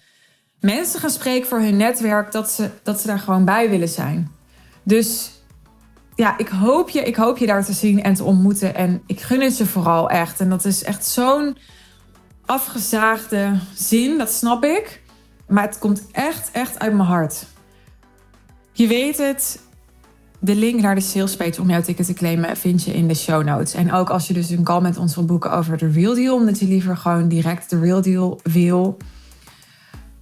mensen 0.60 1.00
gaan 1.00 1.10
spreken 1.10 1.48
voor 1.48 1.60
hun 1.60 1.76
netwerk, 1.76 2.32
dat 2.32 2.50
ze, 2.50 2.70
dat 2.82 3.00
ze 3.00 3.06
daar 3.06 3.18
gewoon 3.18 3.44
bij 3.44 3.70
willen 3.70 3.88
zijn. 3.88 4.30
Dus 4.82 5.30
ja, 6.14 6.38
ik 6.38 6.48
hoop, 6.48 6.88
je, 6.88 7.02
ik 7.02 7.16
hoop 7.16 7.38
je 7.38 7.46
daar 7.46 7.64
te 7.64 7.72
zien 7.72 8.02
en 8.02 8.14
te 8.14 8.24
ontmoeten. 8.24 8.74
En 8.74 9.02
ik 9.06 9.20
gun 9.20 9.40
het 9.40 9.58
je 9.58 9.66
vooral 9.66 10.10
echt. 10.10 10.40
En 10.40 10.48
dat 10.48 10.64
is 10.64 10.82
echt 10.82 11.06
zo'n 11.06 11.56
afgezaagde 12.46 13.58
zin, 13.74 14.18
dat 14.18 14.32
snap 14.32 14.64
ik. 14.64 15.02
Maar 15.48 15.64
het 15.64 15.78
komt 15.78 16.02
echt, 16.12 16.50
echt 16.50 16.78
uit 16.78 16.92
mijn 16.92 17.08
hart. 17.08 17.46
Je 18.72 18.86
weet 18.86 19.18
het, 19.18 19.60
de 20.38 20.54
link 20.54 20.80
naar 20.80 20.94
de 20.94 21.00
sales 21.00 21.36
page 21.36 21.60
om 21.60 21.70
jouw 21.70 21.82
ticket 21.82 22.06
te 22.06 22.12
claimen 22.12 22.56
vind 22.56 22.84
je 22.84 22.94
in 22.94 23.08
de 23.08 23.14
show 23.14 23.44
notes. 23.44 23.74
En 23.74 23.92
ook 23.92 24.10
als 24.10 24.26
je 24.26 24.34
dus 24.34 24.50
een 24.50 24.64
call 24.64 24.80
met 24.80 24.98
ons 24.98 25.14
wil 25.14 25.24
boeken 25.24 25.52
over 25.52 25.78
de 25.78 25.90
Real 25.90 26.14
Deal, 26.14 26.36
omdat 26.36 26.58
je 26.58 26.66
liever 26.66 26.96
gewoon 26.96 27.28
direct 27.28 27.70
de 27.70 27.80
Real 27.80 28.02
Deal 28.02 28.40
wil 28.42 28.96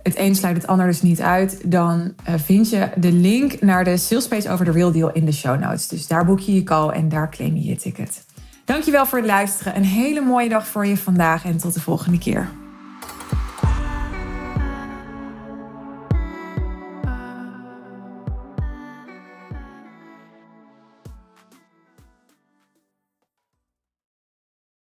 het 0.07 0.19
een 0.19 0.35
sluit 0.35 0.57
het 0.57 0.67
ander 0.67 0.87
dus 0.87 1.03
niet 1.03 1.21
uit, 1.21 1.71
dan 1.71 2.13
uh, 2.29 2.35
vind 2.45 2.71
je 2.71 2.89
de 2.97 3.13
link 3.13 3.61
naar 3.61 3.85
de 3.85 3.97
salespage 3.97 4.51
over 4.51 4.65
de 4.65 4.71
Real 4.71 4.93
Deal 4.93 5.13
in 5.13 5.25
de 5.25 5.33
show 5.33 5.61
notes. 5.61 5.89
Dus 5.89 6.07
daar 6.07 6.25
boek 6.25 6.41
je 6.41 6.55
je 6.55 6.63
call 6.63 6.89
en 6.89 7.09
daar 7.09 7.31
claim 7.31 7.57
je 7.57 7.65
je 7.65 7.77
ticket. 7.77 8.25
Dankjewel 8.65 9.07
voor 9.07 9.19
het 9.19 9.27
luisteren. 9.27 9.77
Een 9.77 9.85
hele 9.85 10.21
mooie 10.21 10.49
dag 10.49 10.67
voor 10.67 10.87
je 10.87 10.97
vandaag 10.97 11.45
en 11.45 11.57
tot 11.57 11.75
de 11.75 11.81
volgende 11.81 12.19
keer. 12.19 12.49